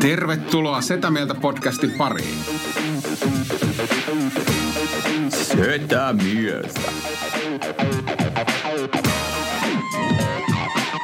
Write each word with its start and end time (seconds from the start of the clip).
Tervetuloa 0.00 0.80
Setä 0.80 1.10
Mieltä 1.10 1.34
podcastin 1.34 1.90
pariin. 1.98 2.38
Setä 5.28 6.14
Mieltä. 6.22 6.80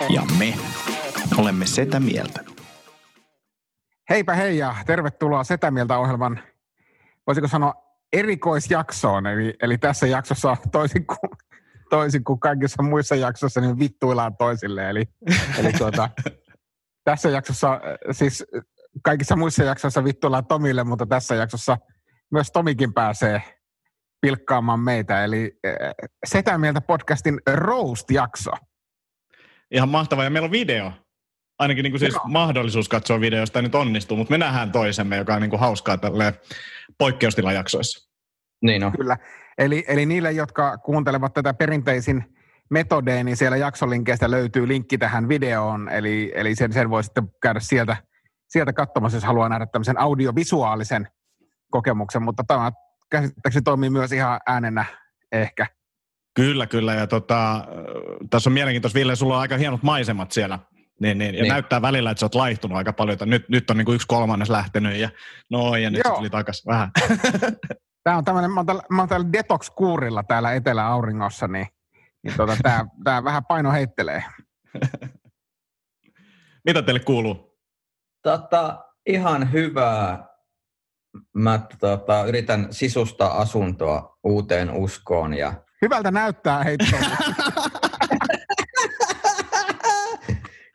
Ja 0.08 0.22
me 0.38 0.54
olemme 1.38 1.66
Setä 1.66 2.00
Mieltä. 2.00 2.40
Heipä 4.10 4.34
hei 4.34 4.58
ja 4.58 4.74
tervetuloa 4.86 5.44
Setä 5.44 5.70
Mieltä 5.70 5.98
ohjelman, 5.98 6.40
voisiko 7.26 7.48
sanoa 7.48 7.74
erikoisjaksoon. 8.12 9.26
Eli, 9.26 9.54
eli 9.62 9.78
tässä 9.78 10.06
jaksossa 10.06 10.56
toisin 10.72 11.06
kuin, 11.06 11.30
toisin 11.90 12.24
kuin 12.24 12.40
kaikissa 12.40 12.82
muissa 12.82 13.14
jaksoissa, 13.14 13.60
niin 13.60 13.78
vittuillaan 13.78 14.36
toisille. 14.36 14.90
Eli, 14.90 15.04
eli 15.58 15.72
tuota, 15.72 16.10
tässä 17.04 17.30
jaksossa, 17.30 17.80
siis 18.12 18.44
kaikissa 19.02 19.36
muissa 19.36 19.64
jaksoissa 19.64 20.04
vittuillaan 20.04 20.46
Tomille, 20.46 20.84
mutta 20.84 21.06
tässä 21.06 21.34
jaksossa 21.34 21.78
myös 22.32 22.52
Tomikin 22.52 22.94
pääsee 22.94 23.42
pilkkaamaan 24.20 24.80
meitä. 24.80 25.24
Eli 25.24 25.52
äh, 25.66 25.72
Setä 26.26 26.58
Mieltä 26.58 26.80
podcastin 26.80 27.40
Roast-jakso. 27.54 28.50
Ihan 29.70 29.88
mahtavaa. 29.88 30.24
Ja 30.24 30.30
meillä 30.30 30.46
on 30.46 30.52
video. 30.52 30.92
Ainakin 31.58 31.82
niin 31.82 31.92
kuin 31.92 32.00
siis 32.00 32.14
Joo. 32.14 32.24
mahdollisuus 32.26 32.88
katsoa 32.88 33.20
videosta 33.20 33.62
nyt 33.62 33.74
onnistuu, 33.74 34.16
mutta 34.16 34.30
me 34.30 34.38
nähdään 34.38 34.72
toisemme, 34.72 35.16
joka 35.16 35.34
on 35.34 35.40
niin 35.40 35.50
kuin 35.50 35.60
hauskaa 35.60 35.98
tälle 35.98 36.34
poikkeustilajaksoissa. 36.98 38.10
Niin 38.62 38.84
on. 38.84 38.92
Kyllä. 38.92 39.16
Eli, 39.58 39.84
eli 39.88 40.06
niille, 40.06 40.32
jotka 40.32 40.78
kuuntelevat 40.78 41.34
tätä 41.34 41.54
perinteisin 41.54 42.24
metodein, 42.70 43.26
niin 43.26 43.36
siellä 43.36 43.56
jaksolinkeistä 43.56 44.30
löytyy 44.30 44.68
linkki 44.68 44.98
tähän 44.98 45.28
videoon, 45.28 45.88
eli, 45.88 46.32
eli 46.34 46.54
sen, 46.54 46.72
sen 46.72 46.90
voi 46.90 47.04
sitten 47.04 47.28
käydä 47.42 47.60
sieltä, 47.60 47.96
sieltä 48.54 48.72
katsomassa, 48.72 49.16
jos 49.16 49.24
haluaa 49.24 49.48
nähdä 49.48 49.66
tämmöisen 49.66 49.98
audiovisuaalisen 49.98 51.08
kokemuksen, 51.70 52.22
mutta 52.22 52.44
tämä 52.46 52.72
käsittääkseni 53.10 53.62
toimii 53.62 53.90
myös 53.90 54.12
ihan 54.12 54.40
äänenä 54.46 54.84
ehkä. 55.32 55.66
Kyllä, 56.34 56.66
kyllä. 56.66 56.94
Ja 56.94 57.06
tota, 57.06 57.64
tässä 58.30 58.50
on 58.50 58.54
mielenkiintoista, 58.54 58.98
Ville, 58.98 59.16
sulla 59.16 59.34
on 59.34 59.40
aika 59.40 59.56
hienot 59.56 59.82
maisemat 59.82 60.32
siellä. 60.32 60.58
Niin, 61.00 61.18
niin. 61.18 61.34
Ja 61.34 61.42
Niin. 61.42 61.50
näyttää 61.50 61.82
välillä, 61.82 62.10
että 62.10 62.20
sä 62.20 62.26
oot 62.26 62.34
laihtunut 62.34 62.78
aika 62.78 62.92
paljon. 62.92 63.12
että 63.12 63.26
Nyt, 63.26 63.48
nyt 63.48 63.70
on 63.70 63.76
niin 63.76 63.84
kuin 63.84 63.94
yksi 63.94 64.06
kolmannes 64.06 64.50
lähtenyt 64.50 64.96
ja 64.96 65.10
no 65.50 65.76
ja 65.76 65.90
nyt 65.90 66.00
se 66.02 66.08
Joo. 66.08 66.16
tuli 66.16 66.30
takas 66.30 66.62
vähän. 66.66 66.90
Tämä 68.04 68.16
on 68.16 68.24
tämmöinen, 68.24 68.50
mä 68.50 68.60
oon 68.60 68.66
täällä, 68.66 68.82
mä 68.90 69.02
oon 69.02 69.08
täällä 69.08 69.32
detox-kuurilla 69.32 70.22
täällä 70.22 70.52
Etelä-Auringossa, 70.52 71.48
niin, 71.48 71.66
niin 72.22 72.36
tota, 72.36 72.56
tämä, 72.62 72.86
tämä 73.04 73.24
vähän 73.24 73.44
paino 73.44 73.72
heittelee. 73.72 74.24
Mitä 76.66 76.82
teille 76.82 77.00
kuuluu? 77.00 77.53
Tota, 78.24 78.84
ihan 79.06 79.52
hyvää. 79.52 80.26
Mä 81.34 81.60
tota, 81.80 82.24
yritän 82.24 82.66
sisustaa 82.70 83.40
asuntoa 83.40 84.18
uuteen 84.24 84.70
uskoon 84.70 85.34
ja 85.34 85.52
Hyvältä 85.82 86.10
näyttää 86.10 86.64
heittoa. 86.64 86.98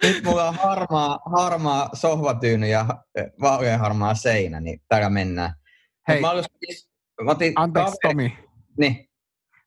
nyt 0.03 0.23
mulla 0.23 0.47
on 0.47 0.56
harmaa, 0.56 1.19
harmaa 1.36 1.89
sohvatyyny 1.94 2.67
ja 2.67 2.86
vaaleanharmaa 3.41 4.13
seinä, 4.16 4.59
niin 4.59 4.81
täällä 4.89 5.09
mennään. 5.09 5.53
Hei, 6.08 6.22
mä, 6.22 6.31
olin, 6.31 6.44
siis- 6.66 6.89
mä 7.23 7.31
otin 7.31 7.53
anteeksi 7.56 7.91
kaveri- 7.91 8.09
Tomi. 8.13 8.38
Niin, 8.78 9.09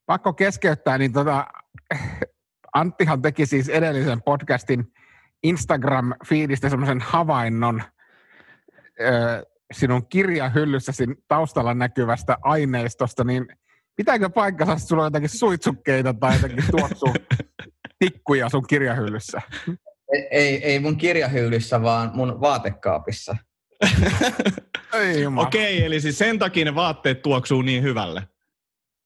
pakko 0.05 0.33
keskeyttää, 0.33 0.97
niin 0.97 1.13
tota, 1.13 1.47
Anttihan 2.73 3.21
teki 3.21 3.45
siis 3.45 3.69
edellisen 3.69 4.21
podcastin 4.21 4.93
Instagram-fiidistä 5.47 6.69
semmoisen 6.69 7.01
havainnon 7.01 7.83
ö, 9.01 9.45
sinun 9.73 10.07
kirjahyllyssä 10.07 10.91
taustalla 11.27 11.73
näkyvästä 11.73 12.37
aineistosta, 12.41 13.23
niin 13.23 13.47
pitääkö 13.95 14.29
paikkansa, 14.29 14.73
että 14.73 14.85
sulla 14.85 15.01
on 15.03 15.07
jotakin 15.07 15.29
suitsukkeita 15.29 16.13
tai 16.13 16.35
jotakin 16.35 16.63
tuoksu 16.71 17.05
tikkuja 17.99 18.49
sun 18.49 18.67
kirjahyllyssä? 18.67 19.41
ei, 20.13 20.27
ei, 20.31 20.63
ei 20.63 20.79
mun 20.79 20.97
kirjahyllyssä, 20.97 21.81
vaan 21.81 22.11
mun 22.13 22.41
vaatekaapissa. 22.41 23.35
Okei, 25.37 25.85
eli 25.85 26.01
siis 26.01 26.17
sen 26.17 26.39
takia 26.39 26.65
ne 26.65 26.75
vaatteet 26.75 27.21
tuoksuu 27.21 27.61
niin 27.61 27.83
hyvälle. 27.83 28.27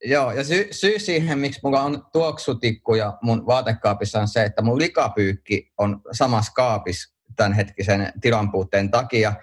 Joo, 0.05 0.31
ja 0.31 0.43
sy- 0.43 0.67
syy 0.71 0.99
siihen, 0.99 1.39
miksi 1.39 1.59
mulla 1.63 1.81
on 1.81 2.05
tuoksutikkuja 2.13 3.17
mun 3.21 3.45
vaatekaapissa 3.45 4.19
on 4.19 4.27
se, 4.27 4.43
että 4.43 4.61
mun 4.61 4.77
likapyykki 4.77 5.71
on 5.77 6.01
samassa 6.11 6.51
kaapissa 6.55 7.15
tämänhetkisen 7.35 8.13
tilanpuutteen 8.21 8.91
takia. 8.91 9.33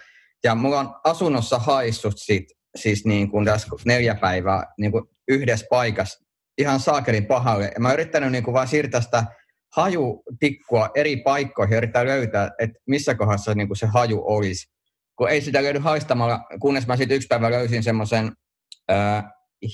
Ja 0.45 0.55
mulla 0.55 0.81
on 0.81 0.95
asunnossa 1.05 1.59
haissut 1.59 2.19
sit, 2.19 2.45
siis 2.77 3.05
niin 3.05 3.31
kuin 3.31 3.45
tässä 3.45 3.69
neljä 3.85 4.15
päivää 4.15 4.65
niin 4.79 4.93
kuin 4.93 5.05
yhdessä 5.29 5.67
paikassa 5.71 6.25
ihan 6.59 6.81
saakelin 6.81 7.27
pahalle. 7.27 7.71
Ja 7.75 7.81
mä 7.81 7.89
oon 7.89 7.95
yrittänyt 7.95 8.33
niin 8.33 8.45
kuin 8.45 8.55
vaan 8.55 8.69
siirtää 8.69 9.01
sitä 9.01 9.25
hajutikkua 9.77 10.91
eri 10.95 11.17
paikkoihin 11.17 11.73
ja 11.73 11.79
yrittää 11.79 12.07
löytää, 12.07 12.51
että 12.59 12.79
missä 12.87 13.15
kohdassa 13.15 13.55
niin 13.55 13.69
kuin 13.69 13.77
se 13.77 13.87
haju 13.87 14.23
olisi. 14.27 14.75
Kun 15.17 15.31
ei 15.31 15.41
sitä 15.41 15.63
löydy 15.63 15.79
haistamalla, 15.79 16.41
kunnes 16.61 16.87
mä 16.87 16.97
sitten 16.97 17.17
yksi 17.17 17.29
päivä 17.29 17.51
löysin 17.51 17.83
semmoisen 17.83 18.33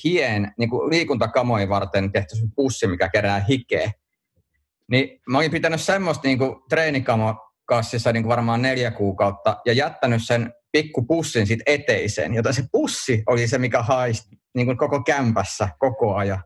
hien 0.05 0.53
niin 0.59 0.71
kuin 0.71 0.91
liikuntakamoja 0.91 1.69
varten 1.69 2.13
tehty 2.13 2.37
pussi, 2.57 2.87
mikä 2.87 3.09
kerää 3.09 3.45
hikeä. 3.49 3.93
Niin 4.91 5.21
mä 5.29 5.39
olin 5.39 5.51
pitänyt 5.51 5.81
semmoista 5.81 6.29
niin 6.29 6.39
kuin 6.39 6.57
treenikamokassissa 6.69 8.13
niin 8.13 8.23
kuin 8.23 8.31
varmaan 8.31 8.63
neljä 8.63 8.91
kuukautta 8.91 9.57
ja 9.67 9.73
jättänyt 9.73 10.23
sen 10.25 10.53
pikkupussin 10.73 11.47
sit 11.47 11.61
eteiseen, 11.67 12.35
joten 12.35 12.55
se 12.55 12.65
pussi 12.73 13.23
oli 13.27 13.49
se, 13.49 13.59
mikä 13.59 13.83
haisi 13.83 14.23
niin 14.55 14.67
kuin 14.67 14.79
koko 14.79 15.03
kämpässä 15.03 15.69
koko 15.79 16.15
ajan. 16.15 16.45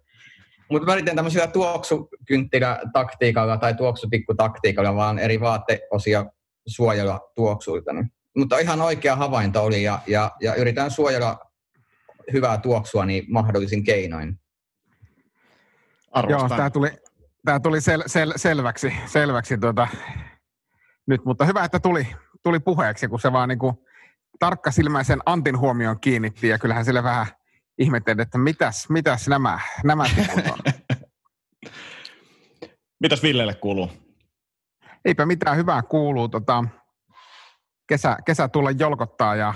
Mutta 0.70 0.86
mä 0.86 0.92
yritin 0.92 1.16
tämmöisellä 1.16 1.46
tuoksukynttilätaktiikalla 1.46 3.56
tai 3.56 3.74
tuoksutikkutaktiikalla 3.74 4.94
vaan 4.94 5.18
eri 5.18 5.40
vaateosia 5.40 6.24
suojella 6.66 7.20
tuoksuilta. 7.34 7.90
Mutta 8.36 8.58
ihan 8.58 8.80
oikea 8.80 9.16
havainto 9.16 9.64
oli 9.64 9.82
ja, 9.82 9.98
ja, 10.06 10.30
ja 10.40 10.54
yritän 10.54 10.90
suojella 10.90 11.38
hyvää 12.32 12.58
tuoksua 12.58 13.06
niin 13.06 13.24
mahdollisin 13.28 13.84
keinoin. 13.84 14.28
Joo, 14.28 16.12
Arvostan. 16.12 16.56
tämä 16.56 16.70
tuli, 16.70 16.90
tää 17.44 17.60
tuli 17.60 17.80
sel, 17.80 18.02
sel, 18.06 18.32
selväksi, 18.36 18.94
selväksi 19.06 19.58
tuota, 19.58 19.88
nyt, 21.06 21.24
mutta 21.24 21.44
hyvä, 21.44 21.64
että 21.64 21.80
tuli, 21.80 22.06
tuli 22.42 22.60
puheeksi, 22.60 23.08
kun 23.08 23.20
se 23.20 23.32
vaan 23.32 23.48
niinku 23.48 23.84
tarkkasilmäisen 24.38 25.20
Antin 25.26 25.58
huomioon 25.58 26.00
kiinnitti 26.00 26.48
ja 26.48 26.58
kyllähän 26.58 26.84
sille 26.84 27.02
vähän 27.02 27.26
ihmetteli, 27.78 28.22
että 28.22 28.38
mitäs, 28.38 28.88
mitäs 28.88 29.28
nämä, 29.28 29.60
nämä 29.84 30.04
tikut 30.16 30.44
on. 30.46 30.58
Mitäs 33.00 33.22
Villelle 33.22 33.54
kuuluu? 33.54 33.90
Eipä 35.04 35.26
mitään 35.26 35.56
hyvää 35.56 35.82
kuuluu. 35.82 36.28
Tota, 36.28 36.64
kesä, 37.86 38.16
kesä 38.24 38.48
tulla 38.48 38.70
jolkottaa 38.70 39.36
ja 39.36 39.54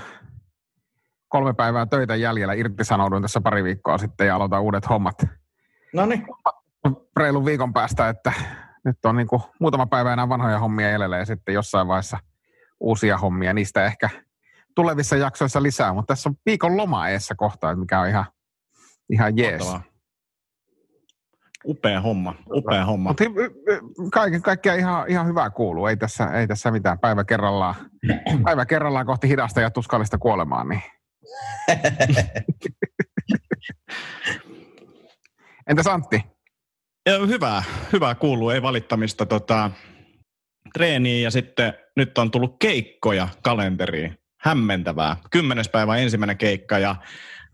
kolme 1.28 1.55
päivää 1.55 1.87
töitä 1.87 2.16
jäljellä. 2.16 2.55
Irtisanouduin 2.55 3.22
tässä 3.22 3.41
pari 3.41 3.65
viikkoa 3.65 3.99
sitten 3.99 4.27
ja 4.27 4.37
aloitan 4.37 4.62
uudet 4.62 4.89
hommat 4.89 5.22
No 5.93 6.06
niin. 6.06 6.27
reilun 7.16 7.44
viikon 7.44 7.72
päästä, 7.72 8.09
että 8.09 8.33
nyt 8.84 9.05
on 9.05 9.16
niin 9.16 9.27
kuin 9.27 9.43
muutama 9.61 9.87
päivä 9.87 10.12
enää 10.12 10.28
vanhoja 10.28 10.59
hommia 10.59 10.91
jäljellä 10.91 11.19
ja 11.19 11.25
sitten 11.25 11.55
jossain 11.55 11.89
vaiheessa 11.89 12.19
uusia 12.81 13.19
hommia. 13.19 13.53
Niistä 13.53 13.84
ehkä 13.84 14.11
tulevissa 14.75 15.16
jaksoissa 15.16 15.62
lisää, 15.62 15.93
mutta 15.93 16.15
tässä 16.15 16.28
on 16.28 16.34
viikon 16.47 16.77
loma 16.77 17.09
eessä 17.09 17.34
kohtaa, 17.34 17.75
mikä 17.75 18.00
on 18.00 18.09
ihan, 18.09 18.25
ihan 19.10 19.37
jees. 19.37 19.59
Mahtavaa. 19.59 19.83
Upea 21.65 22.00
homma, 22.00 22.34
upea 22.53 22.84
homma. 22.84 23.10
Mutta 23.10 23.25
kaiken 24.13 24.42
kaikkiaan 24.42 24.78
ihan, 24.78 25.04
ihan 25.09 25.27
hyvää 25.27 25.51
kuuluu. 25.51 25.86
Ei 25.86 25.97
tässä, 25.97 26.27
ei 26.27 26.47
tässä 26.47 26.71
mitään. 26.71 26.98
Päivä 26.98 27.25
kerrallaan, 27.25 27.75
päivä 28.45 28.66
kerrallaan 28.66 29.07
kohti 29.07 29.28
hidasta 29.28 29.60
ja 29.60 29.71
tuskallista 29.71 30.19
kuolemaa. 30.19 30.65
Niin. 30.65 30.83
Entäs 35.71 35.86
Antti? 35.86 36.22
Ja 37.07 37.27
hyvää, 37.27 37.63
hyvää 37.92 38.15
kuuluu, 38.15 38.51
ei 38.51 38.63
valittamista. 38.63 39.27
Tota, 39.27 39.71
treeniin 40.72 41.22
ja 41.22 41.30
sitten 41.30 41.75
nyt 41.97 42.19
on 42.19 42.30
tullut 42.30 42.57
keikkoja 42.59 43.28
kalenteriin. 43.42 44.19
Hämmentävää. 44.41 45.16
Kymmenes 45.30 45.69
päivä 45.69 45.97
ensimmäinen 45.97 46.39
keikka 46.39 46.78
ja 46.78 46.97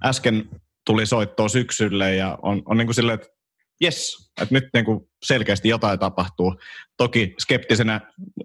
äsken 0.05 0.49
tuli 0.87 1.06
soittoa 1.06 1.49
syksylle 1.49 2.15
ja 2.15 2.38
on, 2.43 2.62
on 2.67 2.76
niin 2.76 2.87
kuin 2.87 2.94
silleen, 2.94 3.15
että 3.15 3.34
jes, 3.81 4.31
että 4.43 4.55
nyt 4.55 4.65
niin 4.75 4.85
kuin 4.85 5.00
selkeästi 5.25 5.69
jotain 5.69 5.99
tapahtuu. 5.99 6.56
Toki 6.97 7.35
skeptisenä 7.38 8.00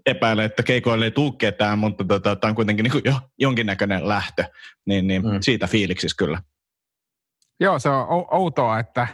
epäilen, 0.05 0.45
että 0.45 0.63
keikoille 0.63 1.05
ei 1.05 1.11
tule 1.11 1.33
ketään, 1.37 1.79
mutta 1.79 2.03
tota, 2.05 2.35
tämä 2.35 2.49
on 2.49 2.55
kuitenkin 2.55 2.83
niin 2.83 2.91
kuin 2.91 3.01
jo 3.05 3.13
jonkinnäköinen 3.39 4.07
lähtö. 4.07 4.43
Niin, 4.85 5.07
niin 5.07 5.21
Mm. 5.25 5.37
siitä 5.41 5.67
fiiliksissä 5.67 6.15
kyllä. 6.17 6.41
Joo, 7.59 7.79
se 7.79 7.89
on 7.89 8.07
ou- 8.07 8.27
outoa, 8.31 8.79
että 8.79 9.07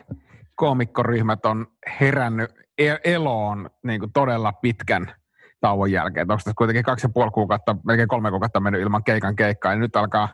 koomikkoryhmät 0.56 1.46
on 1.46 1.68
herännyt 2.00 2.52
e- 2.78 2.96
eloon 3.04 3.70
niin 3.84 4.00
kuin 4.00 4.14
todella 4.14 4.54
pitkän 4.54 5.16
tauon 5.62 5.92
jälkeen. 5.92 6.32
Onko 6.32 6.36
tässä 6.44 6.54
kuitenkin 6.58 6.84
kaksi 6.84 7.06
ja 7.06 7.10
puoli 7.14 7.32
kuukautta, 7.32 7.76
melkein 7.86 8.08
kolme 8.08 8.30
kuukautta 8.30 8.60
mennyt 8.60 8.82
ilman 8.82 9.04
keikan 9.04 9.36
keikkaa, 9.36 9.72
ja 9.74 9.80
nyt 9.80 9.96
alkaa 9.96 10.34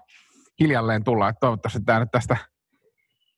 hiljalleen 0.59 1.03
tulla, 1.03 1.29
että 1.29 1.39
toivottavasti 1.39 1.81
tämä 1.85 1.99
nyt 1.99 2.11
tästä, 2.11 2.37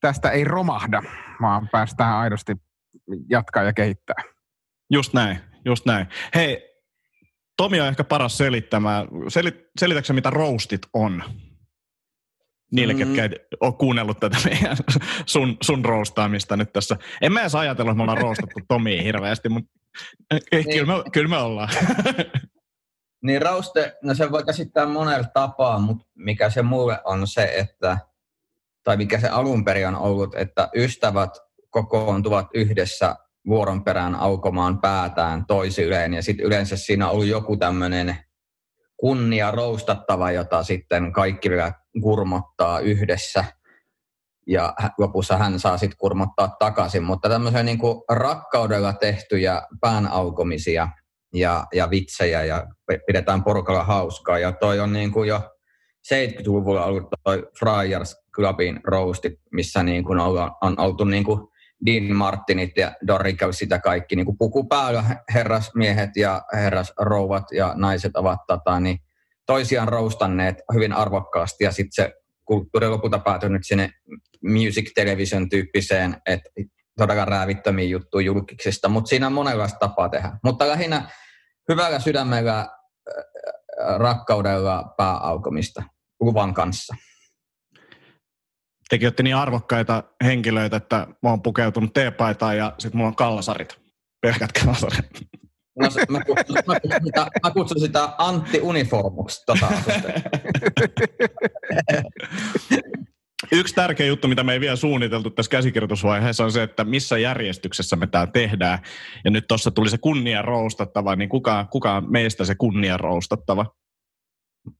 tästä 0.04 0.30
ei 0.30 0.44
romahda, 0.44 1.04
vaan 1.42 1.70
päästään 1.72 2.18
aidosti 2.18 2.54
jatkaa 3.30 3.64
ja 3.64 3.74
kehittää. 3.74 4.16
Just 4.90 5.14
näin, 5.14 5.40
just 5.66 5.86
näin. 5.86 6.08
Hei, 6.36 6.74
Tomi 7.58 7.82
on 7.82 7.88
ehkä 7.88 8.04
paras 8.04 8.38
selittämään. 8.38 9.08
Selit, 9.28 9.56
selitätkö 9.80 10.14
mitä 10.14 10.30
roastit 10.30 10.82
on? 10.94 11.24
Niille, 12.72 12.94
mm. 12.94 13.00
ketkä 13.00 13.24
ei 13.24 13.30
ole 13.60 13.74
kuunnellut 13.74 14.20
tätä 14.20 14.38
meidän 14.46 14.78
sun, 15.26 15.58
sun 15.62 15.86
roostaamista 15.86 16.58
nyt 16.58 16.74
tässä. 16.74 16.98
En 17.22 17.34
mä 17.34 17.42
edes 17.42 17.56
ajatellut, 17.56 17.92
että 17.92 17.98
me 17.98 18.04
ollaan 18.04 18.22
roostattu 18.22 18.60
Tomia 18.68 19.02
hirveästi, 19.02 19.50
mutta 19.50 19.72
niin. 20.52 20.66
kyllä, 20.70 20.98
me, 20.98 21.04
kyllä 21.12 21.30
me 21.30 21.38
ollaan. 21.38 21.70
Niin 23.24 23.42
rauste, 23.42 23.94
no 24.02 24.14
se 24.14 24.32
voi 24.32 24.44
käsittää 24.44 24.86
monella 24.86 25.28
tapaa, 25.34 25.80
mutta 25.80 26.06
mikä 26.16 26.50
se 26.50 26.62
mulle 26.62 27.00
on 27.06 27.28
se, 27.28 27.54
että, 27.58 27.98
tai 28.83 28.97
mikä 28.97 29.19
se 29.19 29.27
alun 29.27 29.65
perin 29.65 29.88
on 29.88 29.95
ollut, 29.95 30.35
että 30.35 30.69
ystävät 30.75 31.30
kokoontuvat 31.69 32.47
yhdessä 32.53 33.15
vuoron 33.47 33.83
perään 33.83 34.15
aukomaan 34.15 34.81
päätään 34.81 35.45
toisilleen. 35.45 36.13
Ja 36.13 36.21
sitten 36.21 36.45
yleensä 36.45 36.77
siinä 36.77 37.07
on 37.07 37.13
ollut 37.13 37.27
joku 37.27 37.57
tämmöinen 37.57 38.18
kunnia 38.97 39.51
roustattava, 39.51 40.31
jota 40.31 40.63
sitten 40.63 41.13
kaikki 41.13 41.50
vielä 41.50 41.74
kurmottaa 42.01 42.80
yhdessä. 42.80 43.45
Ja 44.47 44.74
lopussa 44.97 45.38
hän 45.38 45.59
saa 45.59 45.77
sitten 45.77 45.97
kurmottaa 45.97 46.56
takaisin. 46.59 47.03
Mutta 47.03 47.30
tämmöisiä 47.30 47.63
niin 47.63 47.80
rakkaudella 48.09 48.94
tehtyjä 48.94 49.62
päänaukomisia 49.81 50.88
ja, 51.33 51.65
ja 51.74 51.89
vitsejä 51.89 52.44
ja 52.44 52.68
pidetään 53.07 53.44
porukalla 53.44 53.83
hauskaa. 53.83 54.39
Ja 54.39 54.51
toi 54.51 54.80
on 54.80 54.94
niin 54.94 55.12
kuin 55.12 55.30
jo 55.30 55.41
70-luvulla 56.13 56.85
ollut 56.85 57.07
toi 57.24 57.50
Friars 57.59 58.23
Clubin 58.35 58.80
roastit, 58.83 59.39
missä 59.51 59.83
niin 59.83 60.03
kuin 60.03 60.19
on, 60.19 60.51
on 60.62 60.80
oltu 60.80 61.03
niin 61.03 61.24
kuin 61.24 61.47
Dean 61.85 62.15
Martinit 62.15 62.77
ja 62.77 62.95
Dorrikel 63.07 63.51
sitä 63.51 63.80
kaikki 63.80 64.15
niin 64.15 64.25
kuin 64.25 64.38
puku 64.38 64.68
päällä. 64.68 65.03
Herrasmiehet 65.33 66.09
ja 66.15 66.41
herrasrouvat 66.53 67.44
ja 67.51 67.74
naiset 67.75 68.15
ovat 68.15 68.39
tota, 68.47 68.80
niin 68.80 69.00
toisiaan 69.45 69.88
roustanneet 69.88 70.56
hyvin 70.74 70.94
arvokkaasti. 70.94 71.63
Ja 71.63 71.71
sitten 71.71 71.91
se 72.06 72.13
kulttuuri 72.45 72.88
lopulta 72.88 73.19
päätynyt 73.19 73.62
sinne 73.63 73.89
music 74.44 74.91
television 74.95 75.50
tyyppiseen, 75.50 76.21
että 76.25 76.50
todella 76.97 77.25
räävittömiä 77.25 77.85
juttuja 77.85 78.25
julkiksista, 78.25 78.89
mutta 78.89 79.09
siinä 79.09 79.27
on 79.27 79.33
monenlaista 79.33 79.80
tapaa 79.80 80.09
tehdä. 80.09 80.31
Mutta 80.44 80.68
lähinnä 80.68 81.09
hyvällä 81.69 82.00
sydämellä, 82.00 82.69
rakkaudella 83.97 84.94
pääaukomista 84.97 85.83
luvan 86.19 86.53
kanssa 86.53 86.95
tekin 88.89 89.06
olette 89.06 89.24
niin 89.24 89.35
arvokkaita 89.35 90.03
henkilöitä, 90.24 90.77
että 90.77 91.07
mä 91.24 91.30
oon 91.30 91.41
pukeutunut 91.41 91.94
teepaitaan 91.94 92.57
ja 92.57 92.74
sitten 92.80 92.97
mulla 92.97 93.07
on 93.07 93.15
kallasarit, 93.15 93.80
pelkät 94.21 94.51
kallasarit. 94.51 95.09
No, 95.80 95.89
mä, 96.09 96.19
kutsun, 96.25 96.56
mä, 96.68 96.80
kutsun 96.80 97.01
sitä, 97.06 97.27
mä 97.44 97.51
kutsun 97.51 97.80
sitä 97.80 98.09
Antti 98.18 98.62
Uniformuksi. 98.62 99.44
Tota 99.45 99.68
Yksi 103.51 103.75
tärkeä 103.75 104.07
juttu, 104.07 104.27
mitä 104.27 104.44
me 104.44 104.53
ei 104.53 104.59
vielä 104.59 104.75
suunniteltu 104.75 105.30
tässä 105.30 105.50
käsikirjoitusvaiheessa, 105.50 106.44
on 106.44 106.51
se, 106.51 106.63
että 106.63 106.83
missä 106.83 107.18
järjestyksessä 107.18 107.95
me 107.95 108.07
tämä 108.07 108.27
tehdään. 108.27 108.80
Ja 109.25 109.31
nyt 109.31 109.47
tuossa 109.47 109.71
tuli 109.71 109.89
se 109.89 109.97
kunnia 109.97 110.41
roustattava, 110.41 111.15
niin 111.15 111.30
kuka, 111.30 111.68
kuka 111.71 112.01
meistä 112.01 112.45
se 112.45 112.56
kunnia 112.56 112.97
roustattava? 112.97 113.65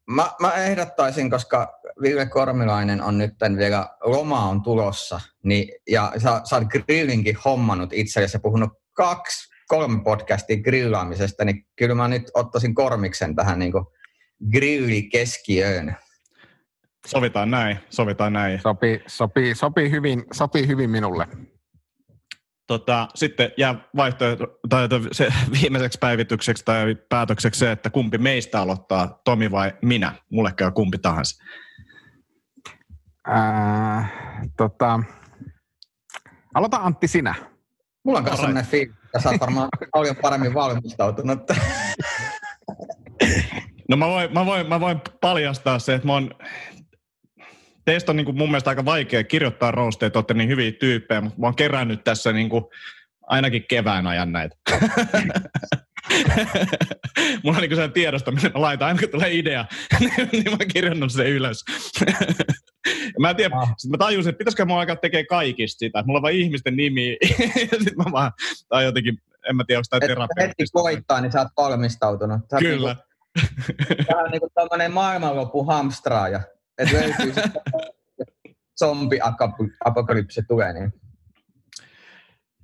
Mä, 0.10 0.32
mä 0.40 0.54
ehdottaisin, 0.54 1.30
koska 1.30 1.80
Ville 2.04 2.26
Kormilainen 2.26 3.02
on 3.02 3.18
nyt 3.18 3.34
vielä, 3.58 3.90
loma 4.04 4.50
on 4.50 4.62
tulossa, 4.64 5.22
niin, 5.44 5.74
ja 5.90 6.14
sä, 6.18 6.42
sä 6.50 6.56
oot 6.56 6.68
grillinkin 6.68 7.38
hommannut 7.46 7.94
itsellesi 7.94 8.36
ja 8.36 8.40
puhunut 8.40 8.70
kaksi, 8.94 9.54
kolme 9.68 10.04
podcastia 10.04 10.64
grillaamisesta, 10.64 11.46
niin 11.46 11.66
kyllä 11.76 11.96
mä 11.96 12.08
nyt 12.08 12.32
ottaisin 12.34 12.76
Kormiksen 12.76 13.36
tähän 13.36 13.60
niin 13.60 13.74
grilli 14.52 15.10
keskiöön. 15.10 15.96
Sovitaan 17.08 17.52
näin, 17.52 17.80
sovitaan 17.90 18.34
näin. 18.34 18.62
Sopii, 18.62 19.04
sopii, 19.08 19.56
sopii, 19.56 19.92
hyvin, 19.92 20.24
sopii 20.34 20.68
hyvin 20.68 20.90
minulle. 20.90 21.28
Tota, 22.68 23.08
sitten 23.16 23.52
jää 23.58 23.76
vaihtoehto, 23.96 24.60
tai 24.70 24.88
se 25.12 25.34
viimeiseksi 25.62 25.98
päivitykseksi 26.02 26.66
tai 26.66 26.96
päätökseksi 27.10 27.60
se, 27.60 27.72
että 27.72 27.90
kumpi 27.90 28.18
meistä 28.18 28.62
aloittaa, 28.62 29.22
Tomi 29.26 29.52
vai 29.52 29.74
minä. 29.82 30.14
Mulle 30.30 30.54
käy 30.58 30.72
kumpi 30.72 30.98
tahansa. 30.98 31.44
Ää, 33.28 34.08
tota, 34.58 35.00
aloita 36.54 36.78
Antti 36.78 37.08
sinä. 37.08 37.36
Mulla 38.04 38.20
on 38.20 38.26
kanssa 38.26 38.42
sellainen 38.42 38.72
fiilis, 38.72 38.96
että 39.06 39.20
sä 39.20 39.30
oot 39.30 39.40
varmaan 39.40 39.70
paljon 39.94 40.16
paremmin 40.16 40.54
valmistautunut. 40.54 41.40
No 43.90 43.98
mä 43.98 44.08
voin, 44.08 44.34
mä, 44.34 44.46
voin, 44.46 44.68
mä 44.68 44.80
voin 44.80 45.02
paljastaa 45.22 45.80
se, 45.80 45.94
että 45.94 46.08
mä 46.08 46.14
oon, 46.14 46.32
teistä 47.86 48.12
on 48.12 48.16
niin 48.16 48.26
kuin 48.26 48.38
mun 48.38 48.50
mielestä 48.50 48.70
aika 48.70 48.86
vaikea 48.86 49.24
kirjoittaa 49.24 49.72
roosteja, 49.72 50.08
että 50.08 50.20
olette 50.20 50.34
niin 50.34 50.50
hyviä 50.50 50.72
tyyppejä, 50.72 51.22
mutta 51.22 51.40
mä 51.40 51.48
oon 51.48 51.56
kerännyt 51.56 52.04
tässä 52.04 52.32
niin 52.32 52.50
kuin 52.50 52.64
ainakin 53.28 53.66
kevään 53.70 54.08
ajan 54.08 54.32
näitä. 54.32 54.56
Mulla 57.44 57.58
on 57.58 57.62
niin 57.62 57.70
sellainen 57.70 57.94
tiedosto, 57.94 58.32
minne 58.32 58.50
mä 58.50 58.62
laitan, 58.62 58.88
aina 58.88 59.00
kun 59.00 59.10
tulee 59.10 59.34
idea, 59.34 59.66
niin 60.32 60.52
mä 60.52 60.66
kirjannut 60.74 61.12
sen 61.12 61.28
ylös. 61.28 61.64
Mä 63.20 63.30
en 63.30 63.36
tiedä, 63.36 63.56
ah. 63.56 63.74
sit 63.78 63.92
mä 63.92 63.98
tajusin, 63.98 64.30
että 64.30 64.38
pitäisikö 64.38 64.66
mä 64.66 64.80
alkaa 64.80 64.96
tekemään 64.96 65.26
kaikista 65.26 65.80
sitä, 65.80 66.04
mulla 66.06 66.18
on 66.18 66.24
vain 66.24 66.38
ihmisten 66.38 66.76
nimi, 66.76 67.18
ja 67.72 67.80
sit 67.84 67.96
mä 67.98 68.06
vaan, 68.12 68.32
tai 68.70 68.84
jotenkin, 68.84 69.18
en 69.50 69.56
mä 69.56 69.64
tiedä, 69.68 69.80
onko 69.80 69.86
tämä 69.90 70.00
terapeuttista. 70.00 70.42
Hetki 70.42 70.64
koittaa, 70.74 71.22
niin 71.22 71.32
sä 71.32 71.40
oot 71.40 71.48
valmistautunut. 71.58 72.42
Sä 72.52 72.58
Kyllä. 72.60 72.96
Niinku, 72.96 74.14
vähän 74.14 74.32
niin 74.32 74.40
kuin 74.40 74.52
tämmöinen 74.54 74.94
maailmanloppu 74.94 75.64
hamstraaja, 75.64 76.42
että 76.78 76.94
löytyy 76.94 77.34
zombi-apokalypsi 78.80 80.42
tulee, 80.48 80.74
niin 80.74 80.94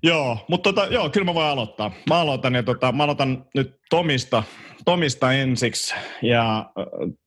Joo, 0.03 0.37
mutta 0.49 0.73
tota, 0.73 0.93
joo, 0.93 1.09
kyllä 1.09 1.25
mä 1.25 1.33
voin 1.33 1.47
aloittaa. 1.47 1.91
Mä 2.09 2.19
aloitan, 2.19 2.55
ja 2.55 2.63
tota, 2.63 2.91
mä 2.91 3.03
aloitan 3.03 3.45
nyt 3.55 3.79
Tomista, 3.89 4.43
Tomista 4.85 5.33
ensiksi. 5.33 5.95
Ja 6.21 6.71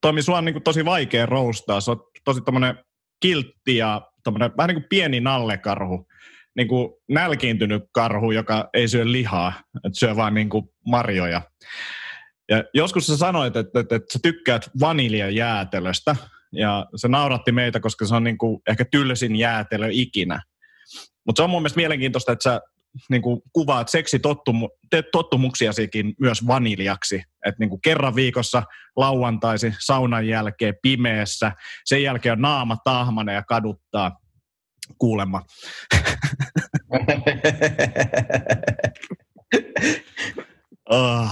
Tomi, 0.01 0.23
sua 0.23 0.39
on 0.39 0.45
niin 0.45 0.55
kuin 0.55 0.63
tosi 0.63 0.85
vaikea 0.85 1.27
roustaa. 1.27 1.81
Se 1.81 1.91
on 1.91 2.05
tosi 2.25 2.41
tommonen 2.41 2.79
kiltti 3.23 3.77
ja 3.77 4.11
tommonen, 4.25 4.57
vähän 4.57 4.69
niin 4.69 4.83
kuin 4.83 4.89
pieni 4.89 5.21
nallekarhu. 5.21 6.07
Niin 6.57 6.69
kuin 6.69 6.93
nälkiintynyt 7.09 7.83
karhu, 7.93 8.31
joka 8.31 8.69
ei 8.75 8.89
syö 8.89 9.13
lihaa, 9.13 9.53
että 9.77 9.99
syö 9.99 10.17
vaan 10.17 10.35
niin 10.35 10.49
kuin 10.49 10.65
marjoja. 10.87 11.43
Ja 12.49 12.65
joskus 12.75 13.07
sä 13.07 13.17
sanoit, 13.17 13.57
että, 13.57 13.81
että, 13.81 13.97
että 13.97 14.13
sä 14.13 14.19
tykkäät 14.23 14.71
vaniljajäätelöstä, 14.81 16.17
ja 16.53 16.87
se 16.97 17.09
nauratti 17.09 17.53
meitä, 17.53 17.81
koska 17.81 18.07
se 18.07 18.15
on 18.15 18.25
niin 18.25 18.39
kuin 18.39 18.63
ehkä 18.69 18.85
tylsin 18.85 19.37
jäätelö 19.37 19.89
ikinä. 19.91 20.43
Mutta 21.27 21.41
se 21.41 21.45
on 21.45 21.51
mun 21.51 21.63
mielestä 21.63 21.77
mielenkiintoista, 21.77 22.33
että 22.33 22.43
sä 22.43 22.61
niin 23.11 23.23
kuin 23.23 23.43
kuvaat 23.53 23.89
seksitottumuksiasikin 23.89 26.15
myös 26.21 26.47
vaniljaksi. 26.47 27.23
Että 27.47 27.57
niin 27.59 27.71
kuin 27.71 27.81
kerran 27.81 28.15
viikossa 28.15 28.63
lauantaisi 28.97 29.75
saunan 29.79 30.27
jälkeen 30.27 30.75
pimeässä, 30.83 31.53
sen 31.85 32.03
jälkeen 32.03 32.33
on 32.33 32.41
naama 32.41 32.77
tahmana 32.85 33.33
ja 33.33 33.43
kaduttaa 33.43 34.17
kuulemma. 34.99 35.43
oh. 40.91 41.31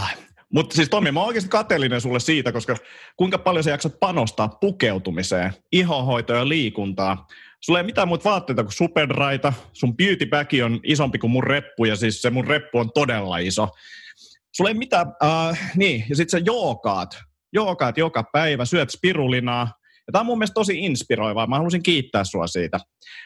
Mutta 0.55 0.77
siis 0.77 0.89
Tomi, 0.89 1.13
mä 1.13 1.21
oon 1.21 1.27
oikeasti 1.27 1.51
kateellinen 1.51 2.01
sulle 2.01 2.21
siitä, 2.21 2.53
koska 2.53 2.77
kuinka 3.17 3.39
paljon 3.39 3.65
sä 3.65 3.71
jaksat 3.71 4.01
panostaa 4.01 4.49
pukeutumiseen, 4.49 5.53
ihohoitoon 5.73 6.39
ja 6.39 6.49
liikuntaa. 6.49 7.27
Sulla 7.61 7.79
ei 7.79 7.85
mitään 7.85 8.09
muuta 8.09 8.31
vaatteita 8.31 8.63
kuin 8.63 8.73
superdraita, 8.73 9.53
sun 9.73 9.97
beauty 9.97 10.29
on 10.65 10.81
isompi 10.83 11.19
kuin 11.19 11.31
mun 11.31 11.45
reppu, 11.45 11.85
ja 11.85 11.97
siis 11.97 12.23
se 12.23 12.31
mun 12.31 12.47
reppu 12.47 12.79
on 12.79 12.93
todella 12.93 13.39
iso. 13.39 13.69
Sulla 14.61 14.71
ei 14.71 14.75
mitään, 14.75 15.07
äh, 15.25 15.71
niin, 15.77 16.05
ja 16.09 16.17
sitten 16.17 16.41
sä 16.41 16.45
jookaat, 16.47 17.23
jookaat 17.53 17.99
joka 17.99 18.25
päivä, 18.33 18.65
syöt 18.65 18.91
spirulinaa, 18.91 19.73
ja 20.07 20.13
tämä 20.13 20.21
on 20.21 20.27
mun 20.27 20.39
mielestä 20.39 20.55
tosi 20.55 20.79
inspiroivaa. 20.79 21.47
Mä 21.47 21.57
haluaisin 21.57 21.83
kiittää 21.83 22.25
sua 22.25 22.47
siitä. 22.47 22.79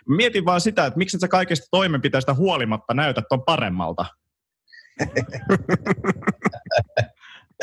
Mietin 0.08 0.44
vaan 0.44 0.60
sitä, 0.60 0.86
että 0.86 0.98
miksi 0.98 1.18
sä 1.18 1.28
kaikista 1.28 1.66
toimenpiteistä 1.70 2.34
huolimatta 2.34 2.94
näytät 2.94 3.24
ton 3.28 3.42
paremmalta. 3.44 4.06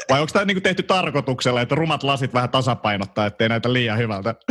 Vai 0.09 0.21
onko 0.21 0.33
tämä 0.33 0.45
niinku 0.45 0.61
tehty 0.61 0.83
tarkoituksella, 0.83 1.61
että 1.61 1.75
rumat 1.75 2.03
lasit 2.03 2.33
vähän 2.33 2.49
tasapainottaa, 2.49 3.25
ettei 3.25 3.49
näytä 3.49 3.73
liian 3.73 3.97
hyvältä? 3.97 4.35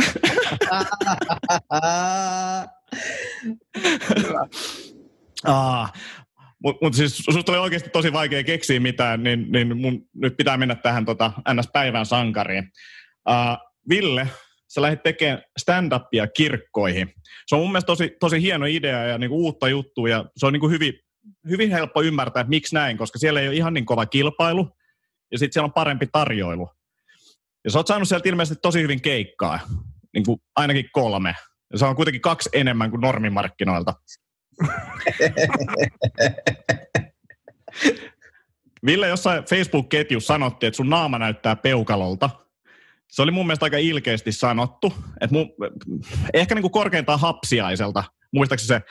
ah, 5.45 5.93
Mutta 6.63 6.85
mut 6.85 6.93
siis 6.93 7.17
susta 7.17 7.51
oli 7.51 7.59
oikeasti 7.59 7.89
tosi 7.89 8.13
vaikea 8.13 8.43
keksiä 8.43 8.79
mitään, 8.79 9.23
niin, 9.23 9.51
niin 9.51 9.77
mun 9.77 10.09
nyt 10.15 10.37
pitää 10.37 10.57
mennä 10.57 10.75
tähän 10.75 11.05
tota, 11.05 11.31
NS-päivän 11.53 12.05
sankariin. 12.05 12.71
Uh, 13.29 13.57
Ville, 13.89 14.27
sä 14.73 14.81
lähdit 14.81 15.03
tekemään 15.03 15.43
stand-upia 15.59 16.27
kirkkoihin. 16.27 17.13
Se 17.47 17.55
on 17.55 17.61
mun 17.61 17.71
mielestä 17.71 17.87
tosi, 17.87 18.15
tosi 18.19 18.41
hieno 18.41 18.65
idea 18.65 19.03
ja 19.03 19.17
niinku 19.17 19.43
uutta 19.43 19.69
juttua 19.69 20.09
ja 20.09 20.25
se 20.37 20.45
on 20.45 20.53
niinku 20.53 20.69
hyvin, 20.69 20.93
hyvin 21.49 21.71
helppo 21.71 22.01
ymmärtää, 22.01 22.41
että 22.41 22.49
miksi 22.49 22.75
näin, 22.75 22.97
koska 22.97 23.19
siellä 23.19 23.39
ei 23.39 23.47
ole 23.47 23.55
ihan 23.55 23.73
niin 23.73 23.85
kova 23.85 24.05
kilpailu 24.05 24.69
ja 25.31 25.37
sitten 25.37 25.53
siellä 25.53 25.65
on 25.65 25.73
parempi 25.73 26.07
tarjoilu. 26.11 26.69
Ja 27.63 27.71
sä 27.71 27.79
oot 27.79 27.87
saanut 27.87 28.07
sieltä 28.07 28.29
ilmeisesti 28.29 28.61
tosi 28.61 28.81
hyvin 28.81 29.01
keikkaa, 29.01 29.59
niin 30.13 30.25
kuin 30.25 30.41
ainakin 30.55 30.89
kolme. 30.91 31.35
Ja 31.71 31.77
se 31.77 31.85
on 31.85 31.95
kuitenkin 31.95 32.21
kaksi 32.21 32.49
enemmän 32.53 32.89
kuin 32.89 33.01
normimarkkinoilta. 33.01 33.93
Ville 38.85 39.07
jossain 39.07 39.43
Facebook-ketjussa 39.43 40.27
sanotti, 40.27 40.65
että 40.65 40.75
sun 40.75 40.89
naama 40.89 41.19
näyttää 41.19 41.55
peukalolta. 41.55 42.29
Se 43.11 43.21
oli 43.21 43.31
mun 43.31 43.47
mielestä 43.47 43.65
aika 43.65 43.77
ilkeästi 43.77 44.31
sanottu. 44.31 44.93
Että 45.21 45.33
mun, 45.33 45.53
ehkä 46.33 46.55
niin 46.55 46.61
kuin 46.61 46.71
korkeintaan 46.71 47.19
hapsiaiselta. 47.19 48.03
Muistaakseni 48.31 48.67
se 48.67 48.81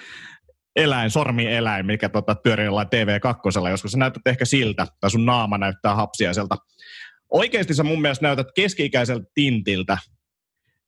eläin, 0.76 1.10
sormieläin, 1.10 1.86
mikä 1.86 2.08
tota, 2.08 2.34
pyörii 2.34 2.66
jollain 2.66 2.88
TV2, 2.88 3.70
joskus 3.70 3.92
sä 3.92 3.98
näytät 3.98 4.26
ehkä 4.26 4.44
siltä, 4.44 4.86
tai 5.00 5.10
sun 5.10 5.26
naama 5.26 5.58
näyttää 5.58 5.94
hapsiaiselta. 5.94 6.56
Oikeasti 7.30 7.74
sä 7.74 7.82
mun 7.82 8.00
mielestä 8.00 8.26
näytät 8.26 8.46
keski-ikäiseltä 8.54 9.26
Tintiltä. 9.34 9.98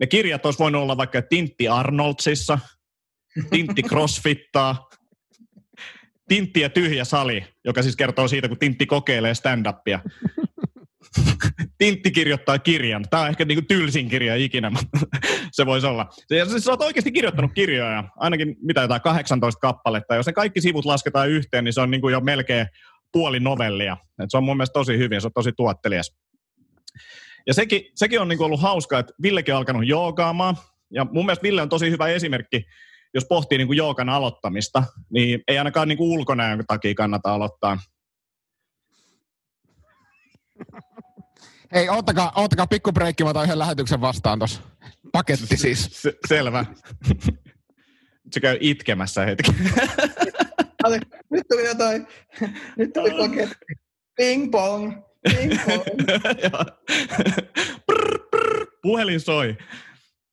Ne 0.00 0.06
kirjat 0.06 0.46
olisi 0.46 0.58
voinut 0.58 0.82
olla 0.82 0.96
vaikka 0.96 1.22
Tintti 1.22 1.68
Arnoldsissa, 1.68 2.58
Tintti 3.50 3.82
Crossfittaa, 3.82 4.88
Tintti 6.28 6.60
ja 6.60 6.70
tyhjä 6.70 7.04
sali, 7.04 7.44
joka 7.64 7.82
siis 7.82 7.96
kertoo 7.96 8.28
siitä, 8.28 8.48
kun 8.48 8.58
Tintti 8.58 8.86
kokeilee 8.86 9.34
stand-upia. 9.34 10.00
Tintti 11.78 12.10
kirjoittaa 12.10 12.58
kirjan. 12.58 13.04
Tämä 13.10 13.22
on 13.22 13.28
ehkä 13.28 13.44
niin 13.44 13.56
kuin 13.56 13.66
tylsin 13.66 14.08
kirja 14.08 14.36
ikinä, 14.36 14.70
mutta 14.70 14.98
se 15.52 15.66
voisi 15.66 15.86
olla. 15.86 16.08
Siis 16.48 16.68
olet 16.68 16.80
oikeasti 16.80 17.12
kirjoittanut 17.12 17.52
kirjoja, 17.54 18.04
ainakin 18.16 18.56
mitä 18.62 18.80
jotain 18.80 19.00
18 19.00 19.60
kappaletta. 19.60 20.14
Jos 20.14 20.26
ne 20.26 20.32
kaikki 20.32 20.60
sivut 20.60 20.84
lasketaan 20.84 21.28
yhteen, 21.28 21.64
niin 21.64 21.72
se 21.72 21.80
on 21.80 21.90
niin 21.90 22.00
kuin 22.00 22.12
jo 22.12 22.20
melkein 22.20 22.66
puoli 23.12 23.40
novellia. 23.40 23.96
Et 24.22 24.30
se 24.30 24.36
on 24.36 24.44
mun 24.44 24.56
mielestä 24.56 24.72
tosi 24.72 24.98
hyvin, 24.98 25.20
se 25.20 25.26
on 25.26 25.32
tosi 25.34 25.52
tuottelias. 25.56 26.16
Ja 27.46 27.54
sekin, 27.54 27.82
sekin 27.94 28.20
on 28.20 28.28
niin 28.28 28.36
kuin 28.36 28.46
ollut 28.46 28.60
hauskaa, 28.60 28.98
että 28.98 29.12
Villekin 29.22 29.54
on 29.54 29.58
alkanut 29.58 29.86
joogaamaan. 29.86 30.56
Ja 30.90 31.06
mun 31.12 31.26
mielestä 31.26 31.42
Ville 31.42 31.62
on 31.62 31.68
tosi 31.68 31.90
hyvä 31.90 32.08
esimerkki, 32.08 32.64
jos 33.14 33.24
pohtii 33.28 33.58
niin 33.58 33.66
kuin 33.66 33.76
joogan 33.76 34.08
aloittamista, 34.08 34.84
niin 35.10 35.40
ei 35.48 35.58
ainakaan 35.58 35.88
niin 35.88 35.98
kuin 35.98 36.10
ulkonäön 36.10 36.64
takia 36.66 36.94
kannata 36.94 37.34
aloittaa. 37.34 37.78
Hei, 41.74 41.88
oottakaa, 41.88 42.32
oottakaa 42.36 42.66
pikku 42.66 42.92
breikki, 42.92 43.24
mä 43.24 43.30
otan 43.30 43.44
yhden 43.44 43.58
lähetyksen 43.58 44.00
vastaan 44.00 44.38
tuossa. 44.38 44.60
Paketti 45.12 45.56
siis. 45.56 45.88
Se, 46.02 46.12
selvä. 46.28 46.64
Se 48.30 48.40
käy 48.40 48.56
itkemässä 48.60 49.24
hetki. 49.24 49.52
Nyt 51.30 51.42
tuli 51.48 51.64
jotain. 51.64 52.06
Nyt 52.76 52.92
tuli 52.92 53.10
paketti. 53.10 53.64
Ping 54.16 54.50
pong. 54.50 54.92
Ping 55.22 55.60
pong. 55.64 55.84
Prr, 57.86 58.18
prr, 58.30 58.66
Puhelin 58.82 59.20
soi. 59.20 59.56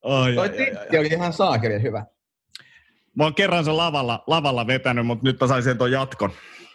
Oi, 0.01 0.35
Toi 0.35 0.49
titti 0.49 0.97
oli 0.97 1.07
ihan 1.07 1.33
saakeli 1.33 1.81
hyvä. 1.81 2.05
Mä 3.19 3.23
oon 3.23 3.35
kerran 3.35 3.65
sen 3.65 3.77
lavalla, 3.77 4.23
lavalla 4.27 4.67
vetänyt, 4.67 5.05
mutta 5.05 5.23
nyt 5.23 5.39
mä 5.41 5.47
sain 5.47 5.63
sen 5.63 5.77
tuon 5.77 5.91
jatkon, 5.91 6.31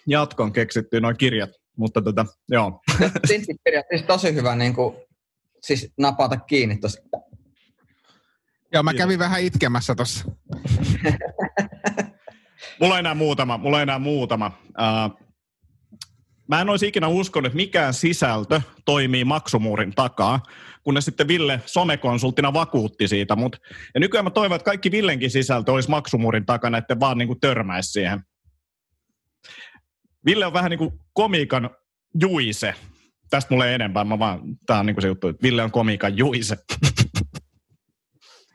jatkon 0.06 0.52
keksittyä 0.52 1.00
noin 1.00 1.16
kirjat. 1.16 1.50
Mutta 1.76 2.02
tota, 2.02 2.26
joo. 2.48 2.80
Tinttikirjat 3.28 3.86
siis 3.90 4.02
tosi 4.02 4.34
hyvä 4.34 4.56
niin 4.56 4.74
kuin, 4.74 4.96
siis 5.62 5.92
napata 5.98 6.36
kiinni 6.36 6.76
tuossa. 6.76 7.02
Joo, 8.72 8.82
mä 8.82 8.94
kävin 8.94 9.18
vähän 9.18 9.40
itkemässä 9.40 9.94
tuossa. 9.94 10.24
mulla 12.80 12.94
on 12.94 12.98
enää 12.98 13.14
muutama, 13.14 13.58
mulla 13.58 13.76
on 13.76 13.82
enää 13.82 13.98
muutama. 13.98 14.58
Uh, 14.68 15.26
mä 16.48 16.60
en 16.60 16.68
olisi 16.68 16.86
ikinä 16.86 17.08
uskonut, 17.08 17.46
että 17.46 17.56
mikään 17.56 17.94
sisältö 17.94 18.60
toimii 18.84 19.24
maksumuurin 19.24 19.94
takaa, 19.94 20.40
kunnes 20.85 21.05
sitten 21.05 21.29
Ville 21.29 21.61
somekonsulttina 21.67 22.53
vakuutti 22.53 23.09
siitä. 23.09 23.37
Mut, 23.37 23.57
ja 23.95 24.00
nykyään 24.00 24.25
mä 24.25 24.31
toivon, 24.31 24.57
että 24.57 24.64
kaikki 24.64 24.91
Villenkin 24.91 25.31
sisältö 25.31 25.73
olisi 25.73 25.91
maksumuurin 25.91 26.47
takana, 26.47 26.79
että 26.79 27.00
vaan 27.00 27.19
niin 27.19 27.41
törmäisi 27.41 27.93
siihen. 27.93 28.21
Ville 30.26 30.47
on 30.47 30.53
vähän 30.53 30.71
niin 30.71 30.79
kuin 30.79 30.91
komiikan 31.12 31.71
juise. 32.21 32.75
Tästä 33.31 33.55
mulle 33.55 33.69
ei 33.69 33.75
enempää, 33.75 34.05
mä 34.05 34.19
vaan, 34.19 34.41
tää 34.67 34.79
on 34.79 34.87
niin 34.87 34.95
kuin 34.95 35.03
se 35.03 35.09
juttu, 35.09 35.29
että 35.29 35.43
Ville 35.43 35.62
on 35.62 35.71
komiikan 35.71 36.19
juise. 36.19 36.57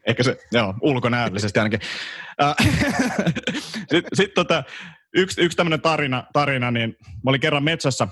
Ehkä 0.07 0.23
se, 0.23 0.37
joo, 0.51 0.73
ulkonäöllisesti 0.81 1.59
ainakin. 1.59 1.79
Sitten 3.91 4.03
sit 4.13 4.33
tota, 4.33 4.63
yksi, 5.15 5.41
yksi 5.41 5.57
tämmöinen 5.57 5.81
tarina, 5.81 6.23
tarina, 6.33 6.71
niin 6.71 6.95
mä 6.99 7.29
olin 7.29 7.41
kerran 7.41 7.63
metsässä 7.63 8.07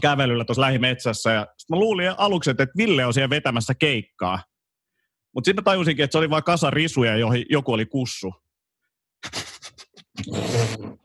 kävelyllä 0.00 0.44
tuossa 0.44 0.60
lähimetsässä 0.60 1.32
ja 1.32 1.46
mä 1.70 1.76
luulin 1.76 2.10
aluksi, 2.16 2.50
että 2.50 2.66
Ville 2.76 3.06
on 3.06 3.14
siellä 3.14 3.30
vetämässä 3.30 3.74
keikkaa. 3.74 4.42
Mutta 5.34 5.48
sitten 5.48 5.64
tajusinkin, 5.64 6.04
että 6.04 6.12
se 6.12 6.18
oli 6.18 6.30
vain 6.30 6.44
kasa 6.44 6.70
risuja, 6.70 7.16
joihin 7.16 7.46
joku 7.50 7.72
oli 7.72 7.86
kussu. 7.86 8.34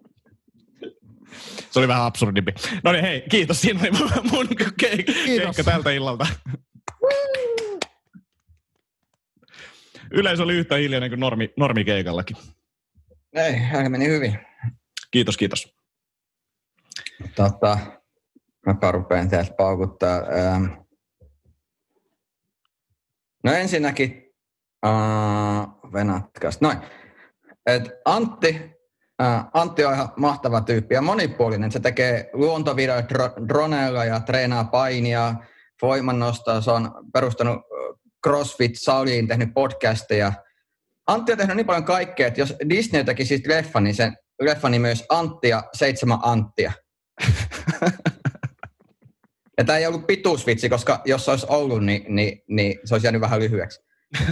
Se 1.71 1.79
oli 1.79 1.87
vähän 1.87 2.03
absurdimpi. 2.03 2.53
No 2.83 2.91
niin, 2.91 3.03
hei, 3.03 3.23
kiitos. 3.29 3.61
Siinä 3.61 3.79
oli 3.81 3.91
mun, 4.31 4.47
keik- 4.83 5.25
keikka 5.25 5.63
tältä 5.65 5.91
illalta. 5.91 6.27
Yleisö 10.11 10.43
oli 10.43 10.53
yhtä 10.53 10.75
hiljainen 10.75 11.09
kuin 11.09 11.19
normi, 11.19 11.53
normikeikallakin. 11.57 12.37
Ei, 13.33 13.53
hän 13.53 13.91
meni 13.91 14.07
hyvin. 14.07 14.39
Kiitos, 15.11 15.37
kiitos. 15.37 15.75
Tota, 17.35 17.79
mä 18.67 18.91
rupean 18.91 19.29
täältä 19.29 19.53
paukuttaa. 19.53 20.15
Ähm. 20.15 20.65
No 23.43 23.51
ensinnäkin, 23.51 24.35
uh, 24.85 25.91
venatkas. 25.93 26.61
Noin. 26.61 26.77
Et 27.65 27.83
Antti, 28.05 28.77
uh, 29.21 29.49
Antti 29.53 29.85
on 29.85 29.93
ihan 29.93 30.09
mahtava 30.15 30.61
tyyppi 30.61 30.95
ja 30.95 31.01
monipuolinen. 31.01 31.71
Se 31.71 31.79
tekee 31.79 32.29
luontovideoita 32.33 33.31
droneilla 33.47 34.05
ja 34.05 34.19
treenaa 34.19 34.63
painia, 34.63 35.35
voimannostoa. 35.81 36.61
Se 36.61 36.71
on 36.71 36.91
perustanut 37.13 37.61
CrossFit-saliin, 38.27 39.27
tehnyt 39.27 39.53
podcasteja. 39.53 40.33
Antti 41.07 41.31
on 41.31 41.37
tehnyt 41.37 41.55
niin 41.55 41.67
paljon 41.67 41.83
kaikkea, 41.83 42.27
että 42.27 42.41
jos 42.41 42.55
Disney 42.69 43.03
teki 43.03 43.25
siis 43.25 43.47
leffa, 43.47 43.79
niin 43.79 43.95
sen 43.95 44.17
leffa 44.41 44.69
nimi 44.69 44.81
myös 44.81 45.05
Antti 45.09 45.49
ja 45.49 45.63
seitsemän 45.73 46.19
Anttia. 46.21 46.71
ja 49.57 49.63
tämä 49.63 49.77
ei 49.77 49.87
ollut 49.87 50.07
pituusvitsi, 50.07 50.69
koska 50.69 51.01
jos 51.05 51.25
se 51.25 51.31
olisi 51.31 51.45
ollut, 51.49 51.85
niin, 51.85 52.15
niin, 52.15 52.43
niin 52.47 52.79
se 52.85 52.95
olisi 52.95 53.07
jäänyt 53.07 53.21
vähän 53.21 53.39
lyhyeksi. 53.39 53.81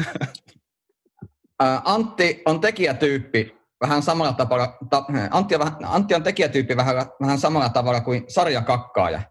Antti 1.83 2.41
on 2.45 2.59
tekijätyyppi 2.59 3.55
vähän 3.81 4.01
samalla 4.01 4.33
tavalla, 4.33 4.77
ta, 4.89 5.05
Antti, 5.31 5.55
on, 5.55 5.71
Antti 5.83 6.15
on 6.15 6.23
tekijätyyppi 6.23 6.77
vähän, 6.77 6.95
vähän 7.21 7.37
samalla 7.37 7.69
tavalla 7.69 8.01
kuin 8.01 8.23
sarjakakkaaja. 8.27 9.21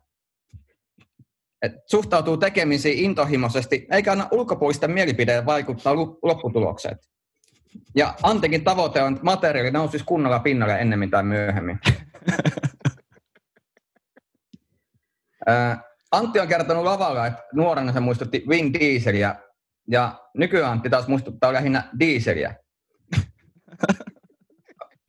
Et 1.63 1.73
suhtautuu 1.91 2.37
tekemisiin 2.37 3.05
intohimoisesti, 3.05 3.87
eikä 3.91 4.13
anna 4.13 4.29
ulkopuolisten 4.31 4.91
mielipideen 4.91 5.47
vaikuttaa 5.47 5.97
lopputulokseen. 6.23 6.99
Ja 7.97 8.15
Antikin 8.23 8.65
tavoite 8.65 9.03
on, 9.03 9.13
että 9.13 9.25
materiaali 9.25 9.71
nousisi 9.71 10.05
kunnolla 10.05 10.39
pinnalle 10.39 10.79
ennemmin 10.79 11.11
tai 11.11 11.23
myöhemmin. 11.23 11.79
Antti 16.13 16.41
on 16.41 16.49
kertonut 16.49 16.85
lavalla, 16.85 17.27
että 17.27 17.43
nuorena 17.53 17.93
se 17.93 18.01
muistutti 18.01 18.45
Vin 18.49 18.73
Dieseliä, 18.73 19.37
ja 19.91 20.21
nykyään 20.35 20.73
Antti 20.73 20.91
taas 20.91 21.09
muistuttaa 21.09 21.53
lähinnä 21.53 21.89
dieseliä. 21.99 22.55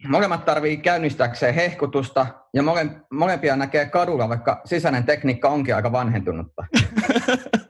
Molemmat 0.08 0.46
tarvii 0.46 0.78
käynnistääkseen 0.78 1.54
hehkutusta, 1.56 2.28
ja 2.54 2.64
mole, 2.64 2.88
molempia 3.12 3.56
näkee 3.56 3.86
kadulla, 3.86 4.30
vaikka 4.30 4.62
sisäinen 4.66 5.04
tekniikka 5.04 5.50
onkin 5.50 5.76
aika 5.76 5.92
vanhentunutta. 5.92 6.66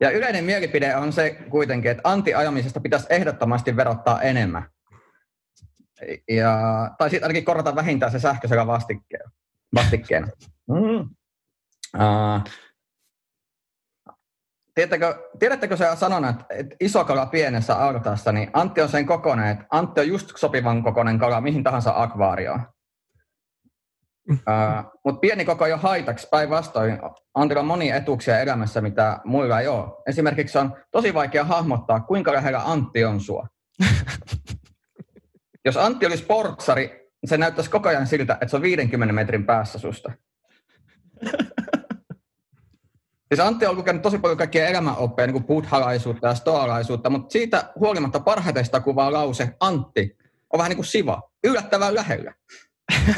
Ja 0.00 0.10
yleinen 0.10 0.44
mielipide 0.44 0.96
on 0.96 1.12
se 1.12 1.30
kuitenkin, 1.30 1.90
että 1.90 2.00
anti-ajamisesta 2.04 2.80
pitäisi 2.80 3.06
ehdottomasti 3.10 3.76
verottaa 3.76 4.22
enemmän. 4.22 4.70
Ja, 6.28 6.90
tai 6.98 7.10
sitten 7.10 7.24
ainakin 7.24 7.44
korvata 7.44 7.74
vähintään 7.74 8.12
se 8.12 8.18
sähköisellä 8.18 8.66
vastikkeella. 8.66 9.30
Vastikkeena. 9.74 10.26
Mm. 10.68 11.10
Uh, 11.94 12.42
Tiedättekö, 14.74 15.30
tiedättekö 15.38 15.76
se 15.76 15.86
sanonut, 15.94 16.30
että, 16.30 16.44
että 16.50 16.76
iso 16.80 17.04
kala 17.04 17.26
pienessä 17.26 17.74
artaassa, 17.74 18.32
niin 18.32 18.50
Antti 18.52 18.80
on 18.80 18.88
sen 18.88 19.06
kokoinen, 19.06 19.46
että 19.46 19.64
Antti 19.70 20.00
on 20.00 20.08
just 20.08 20.32
sopivan 20.36 20.82
kokoinen 20.82 21.18
kala 21.18 21.40
mihin 21.40 21.64
tahansa 21.64 21.92
akvaarioon. 21.96 22.62
Uh, 24.30 24.36
Mutta 25.04 25.20
pieni 25.20 25.44
koko 25.44 25.66
ei 25.66 25.72
ole 25.72 25.80
haitaksi 25.80 26.28
päinvastoin. 26.30 26.98
Antilla 27.34 27.60
on 27.60 27.66
monia 27.66 27.96
etuuksia 27.96 28.40
elämässä, 28.40 28.80
mitä 28.80 29.18
muilla 29.24 29.60
ei 29.60 29.68
ole. 29.68 29.88
Esimerkiksi 30.06 30.58
on 30.58 30.76
tosi 30.90 31.14
vaikea 31.14 31.44
hahmottaa, 31.44 32.00
kuinka 32.00 32.32
lähellä 32.32 32.62
Antti 32.64 33.04
on 33.04 33.20
sua. 33.20 33.46
Jos 35.64 35.76
Antti 35.76 36.06
olisi 36.06 36.24
portsari, 36.24 37.09
se 37.24 37.38
näyttäisi 37.38 37.70
koko 37.70 37.88
ajan 37.88 38.06
siltä, 38.06 38.32
että 38.32 38.48
se 38.48 38.56
on 38.56 38.62
50 38.62 39.12
metrin 39.12 39.46
päässä 39.46 39.78
susta. 39.78 40.12
Siis 43.28 43.40
Antti 43.40 43.66
on 43.66 43.76
lukenut 43.76 44.02
tosi 44.02 44.18
paljon 44.18 44.38
kaikkia 44.38 44.66
elämänoppeja, 44.66 45.26
niin 45.26 45.32
kuin 45.32 45.44
buddhalaisuutta 45.44 46.26
ja 46.26 46.34
stoalaisuutta, 46.34 47.10
mutta 47.10 47.32
siitä 47.32 47.72
huolimatta 47.78 48.20
parhaiten 48.20 48.64
sitä 48.64 48.80
kuvaa 48.80 49.12
lause 49.12 49.56
Antti 49.60 50.18
on 50.52 50.58
vähän 50.58 50.70
niin 50.70 50.76
kuin 50.76 50.86
Siva, 50.86 51.30
yllättävän 51.44 51.94
lähellä. 51.94 52.34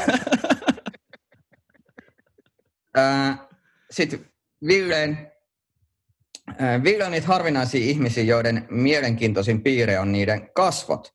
Sitten 3.91 4.25
Villeen, 4.67 5.31
Ville 6.83 7.05
on 7.05 7.11
niitä 7.11 7.27
harvinaisia 7.27 7.85
ihmisiä, 7.85 8.23
joiden 8.23 8.67
mielenkiintoisin 8.69 9.63
piirre 9.63 9.99
on 9.99 10.11
niiden 10.11 10.49
kasvot. 10.53 11.13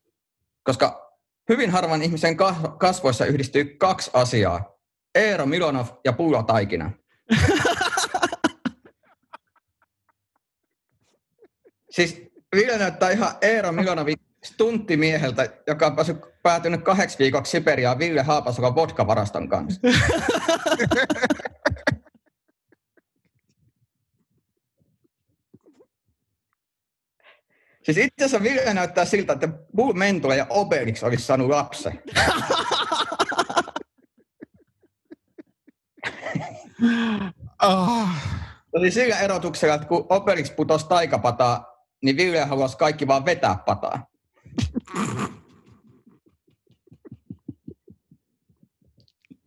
Koska 0.63 1.08
hyvin 1.49 1.71
harvan 1.71 2.03
ihmisen 2.03 2.37
kasvoissa 2.79 3.25
yhdistyy 3.25 3.65
kaksi 3.65 4.11
asiaa. 4.15 4.79
Eero 5.15 5.47
Milonov 5.47 5.87
ja 6.05 6.13
Pullo 6.13 6.43
Taikina. 6.43 6.91
siis 11.97 12.23
Ville 12.57 12.79
näyttää 12.79 13.11
ihan 13.11 13.33
Eero 13.41 13.73
Milonovin 13.73 14.17
stunttimieheltä, 14.45 15.49
joka 15.67 15.87
on 15.87 15.97
päässyt, 15.97 16.17
päätynyt 16.43 16.83
kahdeksi 16.83 17.19
viikoksi 17.19 17.51
Siperiaan 17.51 17.99
Ville 17.99 18.23
Haapasukan 18.23 18.75
vodkavaraston 18.75 19.49
kanssa. 19.49 19.81
Siis 27.89 27.99
itse 27.99 28.25
asiassa 28.25 28.43
Ville 28.43 28.75
näyttää 28.75 29.05
siltä, 29.05 29.33
että 29.33 29.49
Bull 29.77 29.93
Mentula 29.93 30.35
ja 30.35 30.47
Obelix 30.51 31.03
olisi 31.03 31.25
saanut 31.25 31.49
lapsen. 31.49 32.03
oh. 37.63 38.09
Oli 38.73 38.91
sillä 38.91 39.19
erotuksella, 39.21 39.75
että 39.75 39.87
kun 39.87 40.07
Obelix 40.09 40.57
putosi 40.57 40.89
taikapataa, 40.89 41.67
niin 42.03 42.17
Ville 42.17 42.45
haluaisi 42.45 42.79
kaikki 42.79 43.07
vaan 43.07 43.25
vetää 43.25 43.57
pataa. 43.67 44.07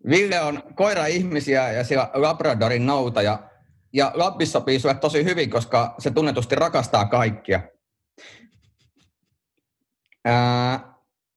Ville 0.09 0.41
on 0.41 0.63
koira-ihmisiä 0.75 1.71
ja 1.71 1.83
siellä 1.83 2.09
Labradorin 2.13 2.85
noutaja. 2.85 3.49
Ja 3.93 4.11
Lappis 4.15 4.51
sopii 4.51 4.79
sulle 4.79 4.95
tosi 4.95 5.23
hyvin, 5.23 5.49
koska 5.49 5.95
se 5.99 6.11
tunnetusti 6.11 6.55
rakastaa 6.55 7.05
kaikkia. 7.05 7.61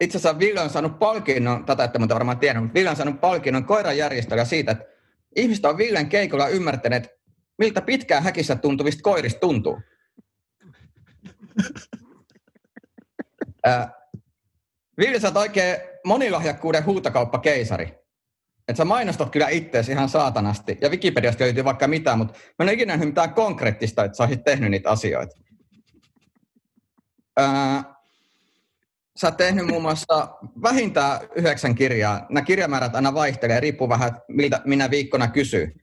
Itse 0.00 0.18
asiassa 0.18 0.38
Ville 0.38 0.60
on 0.60 0.70
saanut 0.70 0.98
palkinnon, 0.98 1.64
tätä 1.64 1.84
ette 1.84 1.98
muuta 1.98 2.14
varmaan 2.14 2.38
tiedä, 2.38 2.60
mutta 2.60 2.74
Ville 2.74 2.90
on 2.90 2.96
saanut 2.96 3.20
palkinnon 3.20 3.64
koiranjärjestöllä 3.64 4.44
siitä, 4.44 4.72
että 4.72 4.84
ihmiset 5.36 5.64
on 5.64 5.78
Villen 5.78 6.08
keikolla 6.08 6.48
ymmärtäneet, 6.48 7.08
miltä 7.58 7.80
pitkään 7.80 8.22
häkissä 8.22 8.56
tuntuvista 8.56 9.02
koirista 9.02 9.40
tuntuu. 9.40 9.76
Ää, 13.66 13.92
Ville, 14.98 15.20
sä 15.20 15.28
oot 15.28 15.36
oikein 15.36 15.76
monilahjakkuuden 16.04 16.84
huutokauppakeisari. 16.84 17.84
Että 18.68 18.78
sä 18.78 18.84
mainostat 18.84 19.30
kyllä 19.30 19.48
itseäsi 19.48 19.92
ihan 19.92 20.08
saatanasti. 20.08 20.78
Ja 20.80 20.88
Wikipediasta 20.88 21.44
löytyy 21.44 21.64
vaikka 21.64 21.88
mitään, 21.88 22.18
mutta 22.18 22.34
mä 22.34 22.40
en 22.60 22.66
ole 22.66 22.72
ikinä 22.72 22.92
nähnyt 22.92 23.08
mitään 23.08 23.34
konkreettista, 23.34 24.04
että 24.04 24.16
sä 24.16 24.22
olisit 24.22 24.44
tehnyt 24.44 24.70
niitä 24.70 24.90
asioita. 24.90 25.36
Ää, 27.36 27.94
sä 29.16 29.26
oot 29.26 29.36
tehnyt 29.36 29.66
muun 29.66 29.82
muassa 29.82 30.28
vähintään 30.62 31.20
yhdeksän 31.36 31.74
kirjaa. 31.74 32.26
Nämä 32.28 32.44
kirjamäärät 32.44 32.94
aina 32.94 33.14
vaihtelee, 33.14 33.60
riippuu 33.60 33.88
vähän, 33.88 34.20
miltä 34.28 34.60
minä 34.64 34.90
viikkona 34.90 35.28
kysyy. 35.28 35.74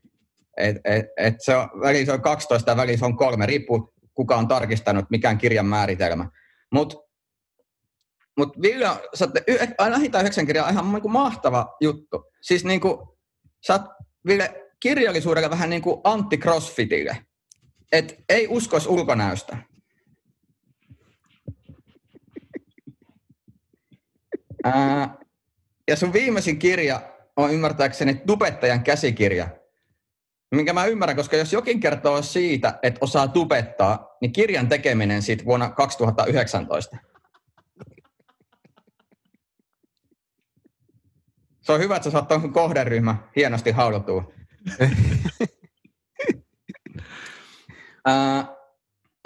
Et, 0.57 0.77
et, 0.85 1.05
et 1.17 1.35
se 1.39 1.55
on, 1.55 1.69
väliin 1.81 2.05
se 2.05 2.11
on 2.11 2.21
12 2.21 2.71
ja 2.71 2.77
väliin 2.77 2.99
se 2.99 3.05
on 3.05 3.17
kolme, 3.17 3.45
riippuu 3.45 3.93
kuka 4.13 4.35
on 4.35 4.47
tarkistanut, 4.47 5.09
mikään 5.09 5.37
kirjan 5.37 5.65
määritelmä. 5.65 6.29
Mutta 6.71 6.95
mut 8.37 8.61
Ville, 8.61 8.85
sä 9.13 9.25
oot 9.25 9.33
vähintään 9.91 10.21
yhdeksän 10.21 10.45
kirjaa 10.45 10.69
ihan 10.69 10.91
niin 10.91 11.01
kuin 11.01 11.11
mahtava 11.11 11.77
juttu. 11.81 12.23
Siis 12.41 12.65
niin 12.65 12.81
kuin, 12.81 12.97
sä 13.67 13.73
oot 13.73 13.81
Ville 14.25 14.71
kirjallisuudella 14.79 15.49
vähän 15.49 15.69
niin 15.69 15.81
kuin 15.81 16.01
anti-crossfitille. 16.03 17.17
Et 17.91 18.15
ei 18.29 18.47
uskoisi 18.47 18.89
ulkonäöstä. 18.89 19.57
Ää, 24.63 25.17
ja 25.87 25.95
sun 25.95 26.13
viimeisin 26.13 26.59
kirja 26.59 27.01
on 27.35 27.53
ymmärtääkseni 27.53 28.15
tubettajan 28.27 28.83
käsikirja, 28.83 29.47
minkä 30.55 30.73
mä 30.73 30.85
ymmärrän, 30.85 31.15
koska 31.15 31.37
jos 31.37 31.53
jokin 31.53 31.79
kertoo 31.79 32.21
siitä, 32.21 32.79
että 32.83 32.99
osaa 33.01 33.27
tubettaa, 33.27 34.17
niin 34.21 34.33
kirjan 34.33 34.69
tekeminen 34.69 35.21
siitä 35.21 35.45
vuonna 35.45 35.69
2019. 35.69 36.97
Se 41.61 41.71
on 41.71 41.79
hyvä, 41.79 41.95
että 41.95 42.03
sä 42.03 42.11
saat 42.11 42.27
tuon 42.27 42.53
kohderyhmä 42.53 43.15
hienosti 43.35 43.71
haudotua. 43.71 44.33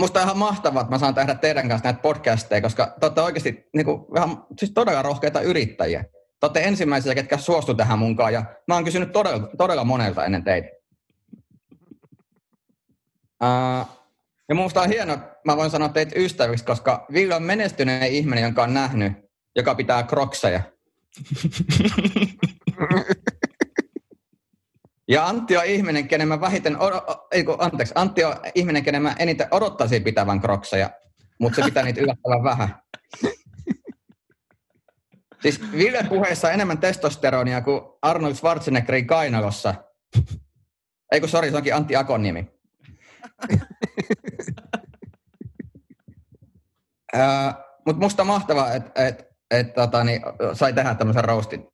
musta 0.01 0.19
on 0.19 0.25
ihan 0.25 0.37
mahtavaa, 0.37 0.81
että 0.81 0.91
mä 0.91 0.99
saan 0.99 1.15
tehdä 1.15 1.35
teidän 1.35 1.69
kanssa 1.69 1.87
näitä 1.87 2.01
podcasteja, 2.01 2.61
koska 2.61 2.95
te 2.99 3.05
olette 3.05 3.21
oikeasti 3.21 3.69
niin 3.73 3.85
kuin, 3.85 4.01
vähän, 4.13 4.37
siis 4.59 4.71
todella 4.71 5.01
rohkeita 5.01 5.41
yrittäjiä. 5.41 6.03
Te 6.39 6.45
olette 6.45 6.63
ensimmäisiä, 6.63 7.15
ketkä 7.15 7.37
suostu 7.37 7.73
tähän 7.73 7.99
munkaan, 7.99 8.33
ja 8.33 8.45
mä 8.67 8.73
oon 8.73 8.83
kysynyt 8.83 9.11
todella, 9.11 9.49
todella 9.57 9.83
monelta 9.83 10.25
ennen 10.25 10.43
teitä. 10.43 10.67
Uh, 13.43 13.87
ja 14.49 14.55
minusta 14.55 14.81
on 14.81 14.89
hienoa, 14.89 15.17
mä 15.45 15.57
voin 15.57 15.71
sanoa 15.71 15.89
teitä 15.89 16.19
ystäviksi, 16.19 16.65
koska 16.65 17.05
Ville 17.13 17.35
on 17.35 17.43
menestyneen 17.43 18.11
ihminen, 18.11 18.43
jonka 18.43 18.63
on 18.63 18.73
nähnyt, 18.73 19.13
joka 19.55 19.75
pitää 19.75 20.03
krokseja. 20.03 20.61
Ja 25.07 25.27
Antti 25.27 25.57
on 25.57 25.65
ihminen, 25.65 26.07
kenen 26.07 26.27
mä 26.27 26.41
vähiten, 26.41 26.77
ei 27.31 27.43
kun, 27.43 27.55
anteeksi, 27.59 27.93
Antti 27.97 28.23
on 28.23 28.35
ihminen, 28.55 28.83
kenen 28.83 29.01
mä 29.01 29.15
eniten 29.19 29.47
odottaisin 29.51 30.03
pitävän 30.03 30.41
krokseja, 30.41 30.89
mutta 31.39 31.55
se 31.55 31.61
pitää 31.61 31.83
niitä 31.83 32.01
yllättävän 32.01 32.43
vähän. 32.43 32.75
Siis 35.41 35.61
Ville 35.71 36.05
puheessa 36.09 36.51
enemmän 36.51 36.77
testosteronia 36.77 37.61
kuin 37.61 37.81
Arnold 38.01 38.33
Schwarzeneggerin 38.33 39.07
kainalossa. 39.07 39.75
Ei 41.11 41.19
kun 41.19 41.29
sori, 41.29 41.51
se 41.51 41.57
onkin 41.57 41.75
Antti 41.75 41.95
Akon 41.95 42.23
nimi. 42.23 42.47
Mutta 47.85 48.01
musta 48.01 48.23
mahtavaa, 48.23 48.73
että 48.73 49.05
et, 49.07 49.25
et, 49.51 49.73
tota, 49.73 50.03
niin, 50.03 50.21
sai 50.53 50.73
tehdä 50.73 50.95
tämmöisen 50.95 51.23
roastin. 51.23 51.67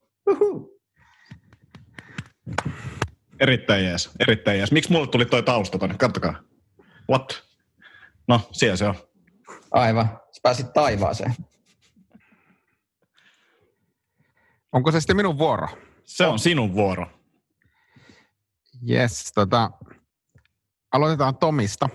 Erittäin 3.41 3.85
jees, 3.85 4.09
erittäin 4.19 4.57
jees. 4.57 4.71
Miksi 4.71 4.91
mulle 4.91 5.07
tuli 5.07 5.25
toi 5.25 5.43
tausta 5.43 5.77
tonne? 5.77 5.95
Kattokaa. 5.97 6.39
What? 7.09 7.43
No, 8.27 8.41
siellä 8.51 8.75
se 8.75 8.85
on. 8.85 8.95
Aivan. 9.71 10.19
Sä 10.31 10.39
pääsit 10.43 10.73
taivaaseen. 10.73 11.35
Onko 14.71 14.91
se 14.91 14.99
sitten 14.99 15.15
minun 15.15 15.37
vuoro? 15.37 15.67
Se 16.03 16.25
on 16.25 16.39
sinun 16.39 16.73
vuoro. 16.73 17.07
Yes, 18.89 19.31
tota, 19.35 19.71
aloitetaan 20.91 21.37
Tomista. 21.37 21.89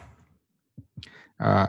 Ää, 1.39 1.69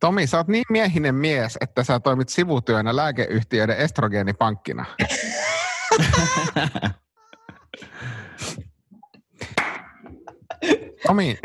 Tomi, 0.00 0.26
sä 0.26 0.36
oot 0.36 0.48
niin 0.48 0.64
miehinen 0.70 1.14
mies, 1.14 1.58
että 1.60 1.84
sä 1.84 2.00
toimit 2.00 2.28
sivutyönä 2.28 2.96
lääkeyhtiöiden 2.96 3.76
estrogeenipankkina. 3.76 4.84
Tomi, 11.08 11.38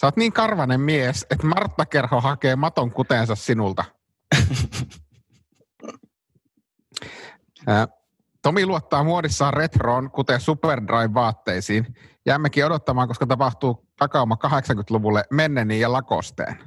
sä 0.00 0.06
oot 0.06 0.16
niin 0.16 0.32
karvanen 0.32 0.80
mies, 0.80 1.26
että 1.30 1.46
Martta 1.46 1.86
Kerho 1.86 2.20
hakee 2.20 2.56
maton 2.56 2.90
kuteensa 2.90 3.34
sinulta. 3.34 3.84
Tomi 8.42 8.66
luottaa 8.66 9.04
muodissaan 9.04 9.54
retroon, 9.54 10.10
kuten 10.10 10.40
Superdrive-vaatteisiin. 10.40 11.94
Jäämmekin 12.26 12.66
odottamaan, 12.66 13.08
koska 13.08 13.26
tapahtuu 13.26 13.88
takauma 13.98 14.36
80-luvulle 14.46 15.24
Menneniin 15.30 15.80
ja 15.80 15.92
Lakosteen. 15.92 16.58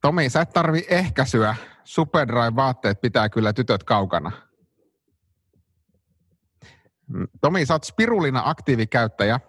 Tomi, 0.00 0.30
sä 0.30 0.40
et 0.40 0.50
tarvi 0.50 0.86
ehkäisyä. 0.88 1.56
Superdrive-vaatteet 1.84 3.00
pitää 3.00 3.28
kyllä 3.28 3.52
tytöt 3.52 3.84
kaukana. 3.84 4.45
Tomi, 7.40 7.66
sä 7.66 7.74
oot 7.74 7.84
spirulina 7.84 8.42
aktiivikäyttäjä. 8.44 9.40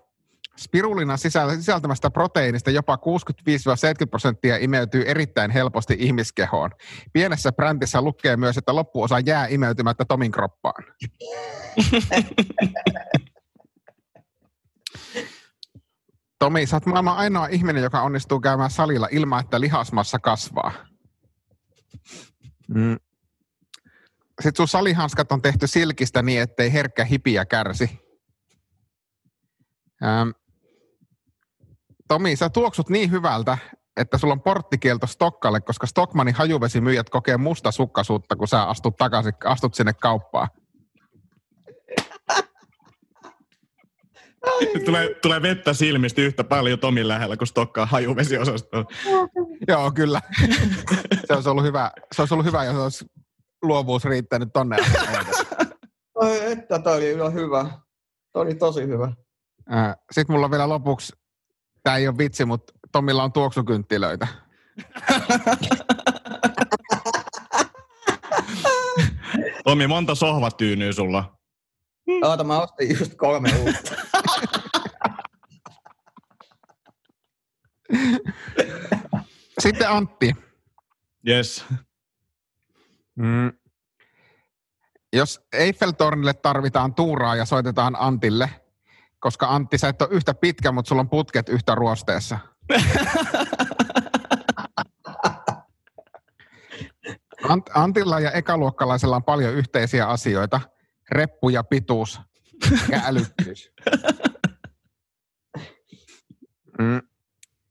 Spirulina 0.58 1.17
sisältämästä 1.17 2.10
proteiinista 2.10 2.72
jopa 2.72 2.96
65-70 2.96 3.00
prosenttia 4.10 4.58
imeytyy 4.58 5.04
erittäin 5.08 5.52
helposti 5.52 5.96
ihmiskehoon. 6.00 6.72
Pienessä 7.13 7.52
brändissä 7.52 8.02
lukee 8.02 8.38
myös, 8.38 8.58
että 8.58 8.76
loppuosa 8.76 9.20
jää 9.20 9.48
imeytymättä 9.48 10.06
Tomin 10.06 10.32
kroppaan. 10.32 10.84
Tomi, 16.39 16.65
sä 16.65 16.76
oot 16.76 16.86
maailman 16.86 17.17
ainoa 17.17 17.48
ihminen, 17.48 17.84
joka 17.84 18.02
onnistuu 18.02 18.39
käymään 18.39 18.70
salilla 18.70 19.08
ilman, 19.12 19.39
että 19.39 19.62
lihasmassa 19.62 20.20
kasvaa. 20.20 20.72
Mm. 22.67 22.98
Sitten 24.41 24.58
sun 24.58 24.67
salihanskat 24.67 25.32
on 25.32 25.41
tehty 25.41 25.67
silkistä 25.67 26.21
niin, 26.21 26.41
ettei 26.41 26.73
herkkä 26.73 27.06
hipiä 27.06 27.45
kärsi. 27.45 27.89
Ähm. 30.04 30.30
Tomi, 32.08 32.36
sä 32.36 32.50
tuoksut 32.50 32.89
niin 32.89 33.12
hyvältä, 33.12 33.58
että 33.97 34.17
sulla 34.17 34.34
on 34.34 34.41
porttikielto 34.41 35.08
Stokkalle, 35.08 35.62
koska 35.62 35.88
Stockmanin 35.88 36.36
hajuvesimyyjät 36.36 37.10
kokee 37.10 37.38
musta 37.38 37.71
sukkasuutta, 37.71 38.36
kun 38.36 38.47
sä 38.47 38.63
astut, 38.63 38.95
takaisin, 38.97 39.34
astut 39.45 39.73
sinne 39.73 39.93
kauppaan. 39.93 40.47
tulee, 44.86 45.13
tulee 45.21 45.41
vettä 45.41 45.73
silmistä 45.73 46.21
yhtä 46.21 46.43
paljon 46.43 46.80
Tomin 46.80 47.08
lähellä, 47.08 47.38
kun 47.38 47.47
stokkaa 47.47 47.86
hajuvesiosastoon. 47.86 48.86
Joo, 49.67 49.91
kyllä. 49.91 50.21
se 51.28 51.34
olisi 51.34 51.50
ollut 51.50 51.63
hyvä, 51.63 51.91
se 52.12 52.21
olisi 52.21 52.34
ollut 52.34 52.45
hyvä 52.45 52.63
jos 52.63 52.76
olisi 52.76 53.06
luovuus 53.67 54.06
riittänyt 54.06 54.49
tonne. 54.53 54.77
Ai 56.15 56.39
että, 56.51 56.80
toi 56.80 56.97
oli 56.97 57.12
ihan 57.12 57.34
hyvä. 57.34 57.69
Toi 58.32 58.41
oli 58.41 58.56
tosi 58.56 58.88
hyvä. 58.88 59.12
Sitten 60.12 60.34
mulla 60.34 60.45
on 60.45 60.51
vielä 60.51 60.69
lopuksi, 60.69 61.13
tämä 61.84 61.97
ei 61.97 62.08
ole 62.08 62.17
vitsi, 62.17 62.45
mutta 62.45 62.73
Tomilla 62.91 63.23
on 63.23 63.32
tuoksukynttilöitä. 63.34 64.27
Tomi, 69.63 69.88
monta 69.88 70.15
sohvatyynyä 70.15 70.91
sulla? 70.91 71.38
Oota, 72.23 72.43
mä 72.43 72.62
ostin 72.62 72.99
just 72.99 73.15
kolme 73.15 73.49
uutta. 73.56 73.95
Sitten 79.60 79.89
Antti. 79.89 80.36
Yes. 81.27 81.65
Mm. 83.17 83.51
Jos 85.13 85.41
Eiffeltornille 85.53 86.34
tarvitaan 86.34 86.95
tuuraa 86.95 87.36
ja 87.36 87.45
soitetaan 87.45 87.95
Antille, 87.99 88.49
koska 89.19 89.47
Antti, 89.47 89.77
sä 89.77 89.89
et 89.89 90.01
ole 90.01 90.10
yhtä 90.12 90.34
pitkä, 90.34 90.71
mutta 90.71 90.89
sulla 90.89 91.01
on 91.01 91.10
putket 91.10 91.49
yhtä 91.49 91.75
ruosteessa. 91.75 92.39
Ant- 97.43 97.71
Antilla 97.73 98.19
ja 98.19 98.32
ekaluokkalaisella 98.32 99.15
on 99.15 99.23
paljon 99.23 99.53
yhteisiä 99.53 100.08
asioita. 100.08 100.62
Reppu 101.12 101.49
ja 101.49 101.63
pituus 101.63 102.21
ja 102.89 103.01
älykkyys. 103.06 103.71
Mm. 106.80 107.01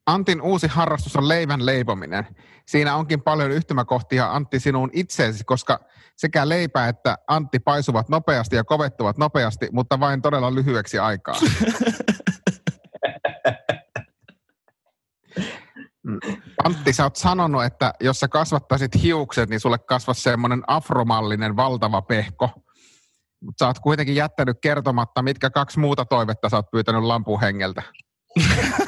Antin 0.07 0.43
uusi 0.43 0.67
harrastus 0.67 1.17
on 1.17 1.29
leivän 1.29 1.67
leipominen. 1.67 2.27
Siinä 2.67 2.97
onkin 2.97 3.23
paljon 3.23 3.51
yhtymäkohtia 3.51 4.33
Antti 4.33 4.61
sinuun 4.61 4.91
itseesi, 4.93 5.45
koska 5.45 5.81
sekä 6.17 6.49
leipä 6.49 6.89
että 6.89 7.19
Antti 7.29 7.59
paisuvat 7.59 8.09
nopeasti 8.09 8.57
ja 8.57 8.65
kovettuvat 8.65 9.19
nopeasti, 9.19 9.69
mutta 9.73 10.01
vain 10.01 10.23
todella 10.23 10.55
lyhyeksi 10.55 10.99
aikaa. 10.99 11.35
Antti, 16.65 16.93
sä 16.93 17.03
oot 17.05 17.17
sanonut, 17.17 17.65
että 17.65 17.93
jos 18.01 18.21
sä 18.21 18.29
kasvattaisit 18.29 19.03
hiukset, 19.03 19.51
niin 19.51 19.61
sulle 19.61 19.79
kasvaisi 19.79 20.23
semmoinen 20.23 20.63
afromallinen 20.67 21.57
valtava 21.57 22.03
pehko. 22.03 22.51
Mutta 23.41 23.65
sä 23.65 23.67
oot 23.67 23.79
kuitenkin 23.79 24.15
jättänyt 24.15 24.57
kertomatta, 24.63 25.23
mitkä 25.23 25.51
kaksi 25.51 25.79
muuta 25.79 26.05
toivetta 26.05 26.49
sä 26.49 26.57
oot 26.57 26.71
pyytänyt 26.71 27.03
lampuhengeltä. 27.03 27.83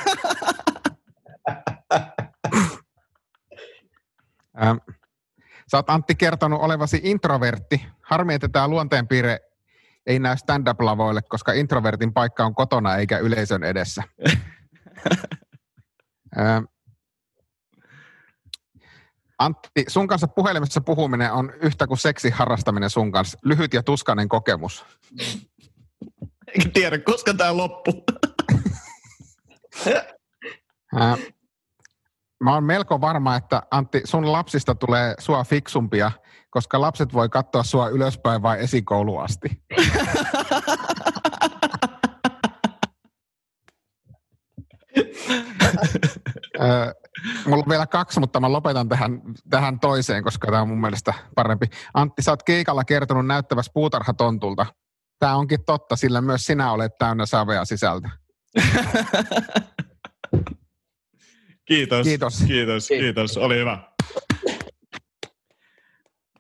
Ähm, 4.63 4.77
sä 5.71 5.77
oot 5.77 5.91
Antti 5.91 6.15
kertonut 6.15 6.61
olevasi 6.61 7.01
introvertti. 7.03 7.87
Harmi, 8.03 8.35
että 8.35 8.49
tämä 8.49 8.69
luonteenpiirre 8.69 9.41
ei 10.07 10.19
näy 10.19 10.37
stand-up-lavoille, 10.37 11.23
koska 11.23 11.53
introvertin 11.53 12.13
paikka 12.13 12.45
on 12.45 12.55
kotona 12.55 12.97
eikä 12.97 13.19
yleisön 13.19 13.65
edessä. 13.65 14.03
ähm, 16.39 16.65
Antti, 19.39 19.85
sun 19.89 20.09
kanssa 20.09 20.29
puhelimessa 20.29 20.81
puhuminen 20.81 21.33
on 21.33 21.53
yhtä 21.63 21.87
kuin 21.87 21.99
seksi 21.99 22.31
harrastaminen 22.31 22.91
sun 22.91 23.13
kanssa. 23.13 23.39
Lyhyt 23.43 23.75
ja 23.75 23.83
tuskainen 23.83 24.29
kokemus. 24.29 24.85
En 26.55 26.73
tiedä, 26.73 26.99
koska 26.99 27.35
tämä 27.35 27.57
loppuu. 27.57 28.05
äh, 31.01 31.19
mä 32.45 32.55
oon 32.55 32.65
melko 32.65 33.01
varma, 33.01 33.37
että 33.37 33.63
Antti, 33.71 34.01
sun 34.05 34.33
lapsista 34.33 34.75
tulee 34.75 35.15
sua 35.19 35.45
fiksumpia, 35.45 36.13
koska 36.51 36.81
lapset 36.81 37.13
voi 37.13 37.29
katsoa 37.29 37.63
sua 37.63 37.89
ylöspäin 37.89 38.43
vai 38.43 38.61
esikoulu 38.61 39.19
asti. 39.19 39.63
Mulla 47.47 47.63
on 47.63 47.69
vielä 47.69 47.87
kaksi, 47.87 48.21
mutta 48.21 48.41
mä 48.41 48.53
lopetan 48.53 48.89
tähän, 48.89 49.21
tähän 49.51 49.81
toiseen, 49.81 50.25
koska 50.25 50.47
tämä 50.47 50.63
on 50.63 50.69
mun 50.69 50.81
mielestä 50.81 51.15
parempi. 51.35 51.67
Antti, 51.95 52.23
sä 52.23 52.33
oot 52.33 52.43
keikalla 52.43 52.85
kertonut 52.85 53.27
näyttävässä 53.27 53.73
puutarhatontulta. 53.75 54.67
Tämä 55.19 55.37
onkin 55.37 55.65
totta, 55.65 55.97
sillä 55.97 56.21
myös 56.21 56.47
sinä 56.47 56.73
olet 56.73 56.93
täynnä 56.99 57.27
savea 57.27 57.65
sisältä. 57.65 58.11
Kiitos. 61.69 62.07
Kiitos. 62.07 62.45
Kiitos, 62.47 62.89
kiitos. 62.89 63.37
Oli 63.37 63.57
hyvä. 63.57 63.79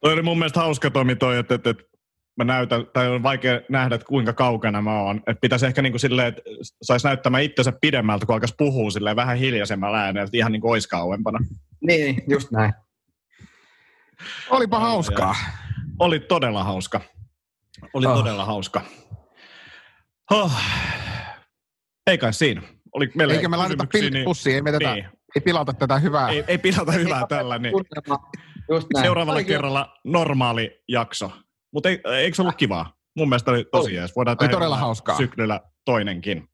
Toi 0.00 0.12
oli 0.12 0.22
mun 0.22 0.38
mielestä 0.38 0.60
hauska 0.60 0.90
Tomi 0.90 1.16
toi, 1.16 1.38
että, 1.38 1.54
että, 1.54 1.70
että 1.70 1.82
mä 2.36 2.44
näytän, 2.44 2.86
tai 2.92 3.08
on 3.08 3.22
vaikea 3.22 3.60
nähdä, 3.68 3.94
että 3.94 4.06
kuinka 4.06 4.32
kaukana 4.32 4.82
mä 4.82 5.02
oon. 5.02 5.16
Että 5.16 5.40
pitäisi 5.40 5.66
ehkä 5.66 5.82
niin 5.82 5.92
kuin 5.92 6.00
silleen, 6.00 6.28
että 6.28 6.42
saisi 6.82 7.06
näyttämään 7.06 7.42
itsensä 7.42 7.72
pidemmältä, 7.80 8.26
kun 8.26 8.34
alkaisi 8.34 8.54
puhua 8.58 8.90
silleen 8.90 9.16
vähän 9.16 9.38
hiljaisemmalla 9.38 9.98
äänellä, 9.98 10.24
että 10.24 10.36
ihan 10.36 10.52
niin 10.52 10.60
kuin 10.60 10.72
olisi 10.72 10.88
kauempana. 10.88 11.38
Niin, 11.80 12.22
just 12.28 12.50
näin. 12.50 12.72
Olipa 14.50 14.80
hauskaa. 14.80 15.36
Oli 15.98 16.20
todella 16.20 16.64
hauska. 16.64 17.00
Oli 17.94 18.06
oh. 18.06 18.14
todella 18.14 18.44
hauska. 18.44 18.82
Oh. 20.30 20.52
Ei 22.06 22.18
kai 22.18 22.32
siinä. 22.32 22.62
Oli 22.92 23.10
meillä 23.14 23.34
Eikä 23.34 23.48
me 23.48 23.56
laiteta 23.56 23.86
pillit 23.92 24.24
pussiin, 24.24 24.54
ei, 24.54 24.62
me 24.62 24.72
tätä, 24.72 24.94
niin. 24.94 25.17
Ei 25.34 25.40
pilata 25.40 25.72
tätä 25.72 25.98
hyvää. 25.98 26.28
ei, 26.28 26.44
ei 26.48 26.58
pilata 26.58 26.92
hyvää 26.92 27.26
tällä. 27.28 27.58
Niin. 27.58 27.72
Just 28.70 28.86
näin. 28.94 29.04
Seuraavalla 29.04 29.40
kyllä. 29.42 29.54
kerralla 29.56 29.94
normaali 30.04 30.82
jakso. 30.88 31.32
Mutta 31.72 31.88
eikö 31.88 32.34
se 32.34 32.42
ollut 32.42 32.54
kivaa? 32.56 32.92
Mun 33.16 33.28
mielestä 33.28 33.50
oli 33.50 33.64
tosi 33.72 33.94
jees. 33.94 34.16
Voidaan 34.16 34.32
Oli 34.32 34.38
tehdä 34.38 34.52
todella 34.52 34.76
hauskaa. 34.76 35.16
syklyllä 35.16 35.60
toinenkin. 35.84 36.48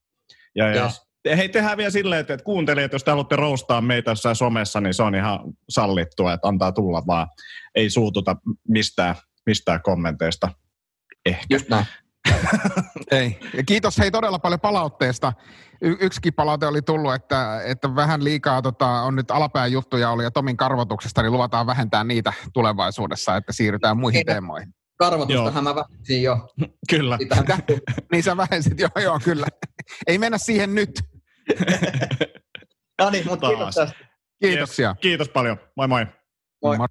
Ja, 0.57 0.75
ja 0.75 0.83
Yes. 0.83 1.03
hei, 1.37 1.49
tehdään 1.49 1.77
vielä 1.77 1.91
silleen, 1.91 2.21
että, 2.21 2.35
että 2.35 2.45
kuuntelijat, 2.45 2.93
jos 2.93 3.05
te 3.05 3.11
haluatte 3.11 3.37
roustaa 3.37 3.81
meitä 3.81 4.11
jossain 4.11 4.37
somessa, 4.37 4.81
niin 4.81 4.95
se 4.95 5.03
on 5.03 5.15
ihan 5.15 5.41
sallittua, 5.69 6.33
että 6.33 6.49
antaa 6.49 6.73
tulla 6.73 7.03
vaan. 7.07 7.27
Ei 7.75 7.91
suututa 7.91 8.37
mistään, 8.69 9.15
mistään 9.47 9.83
kommenteista. 9.83 10.49
Ehkä. 11.27 11.45
Just 11.51 11.69
näin. 11.69 11.87
Ei. 13.11 13.39
Ja 13.57 13.63
kiitos 13.63 13.99
hei 13.99 14.11
todella 14.11 14.39
paljon 14.39 14.61
palautteesta. 14.61 15.33
Y- 15.81 15.97
yksikin 16.01 16.35
palaute 16.35 16.67
oli 16.67 16.83
tullut, 16.83 17.15
että, 17.15 17.63
että 17.65 17.95
vähän 17.95 18.25
liikaa 18.25 18.63
tota, 18.63 18.87
on 18.87 19.17
nyt 19.17 19.31
alapään 19.31 19.73
juttuja 19.73 20.11
oli 20.11 20.23
ja 20.25 20.31
Tomin 20.31 20.57
karvotuksesta, 20.57 21.23
niin 21.23 21.33
luvataan 21.33 21.67
vähentää 21.67 22.05
niitä 22.05 22.33
tulevaisuudessa, 22.53 23.37
että 23.37 23.53
siirrytään 23.53 23.97
muihin 23.97 24.19
Kiitos. 24.19 24.33
teemoihin. 24.33 24.75
Karvotustahan 24.97 25.65
mä 25.65 25.75
vähensin 25.75 26.23
jo. 26.23 26.49
Kyllä. 26.91 27.19
Sitä. 27.19 27.59
Niin 28.13 28.23
sä 28.23 28.37
vähensit, 28.37 28.79
joo 28.81 28.91
joo 29.03 29.21
kyllä. 29.25 29.47
Ei 30.07 30.19
mennä 30.19 30.39
siihen 30.39 30.75
nyt. 30.75 30.91
No 32.99 33.11
niin, 33.11 33.27
mutta 33.27 33.49
kiitos 33.49 33.75
tästä. 33.75 33.97
Kiitoksia. 34.43 34.89
Yes. 34.89 34.99
Kiitos 35.01 35.29
paljon. 35.29 35.57
Moi 35.77 35.89
moi. 35.89 36.07
Moi. 36.63 36.77
Moi. 36.77 36.87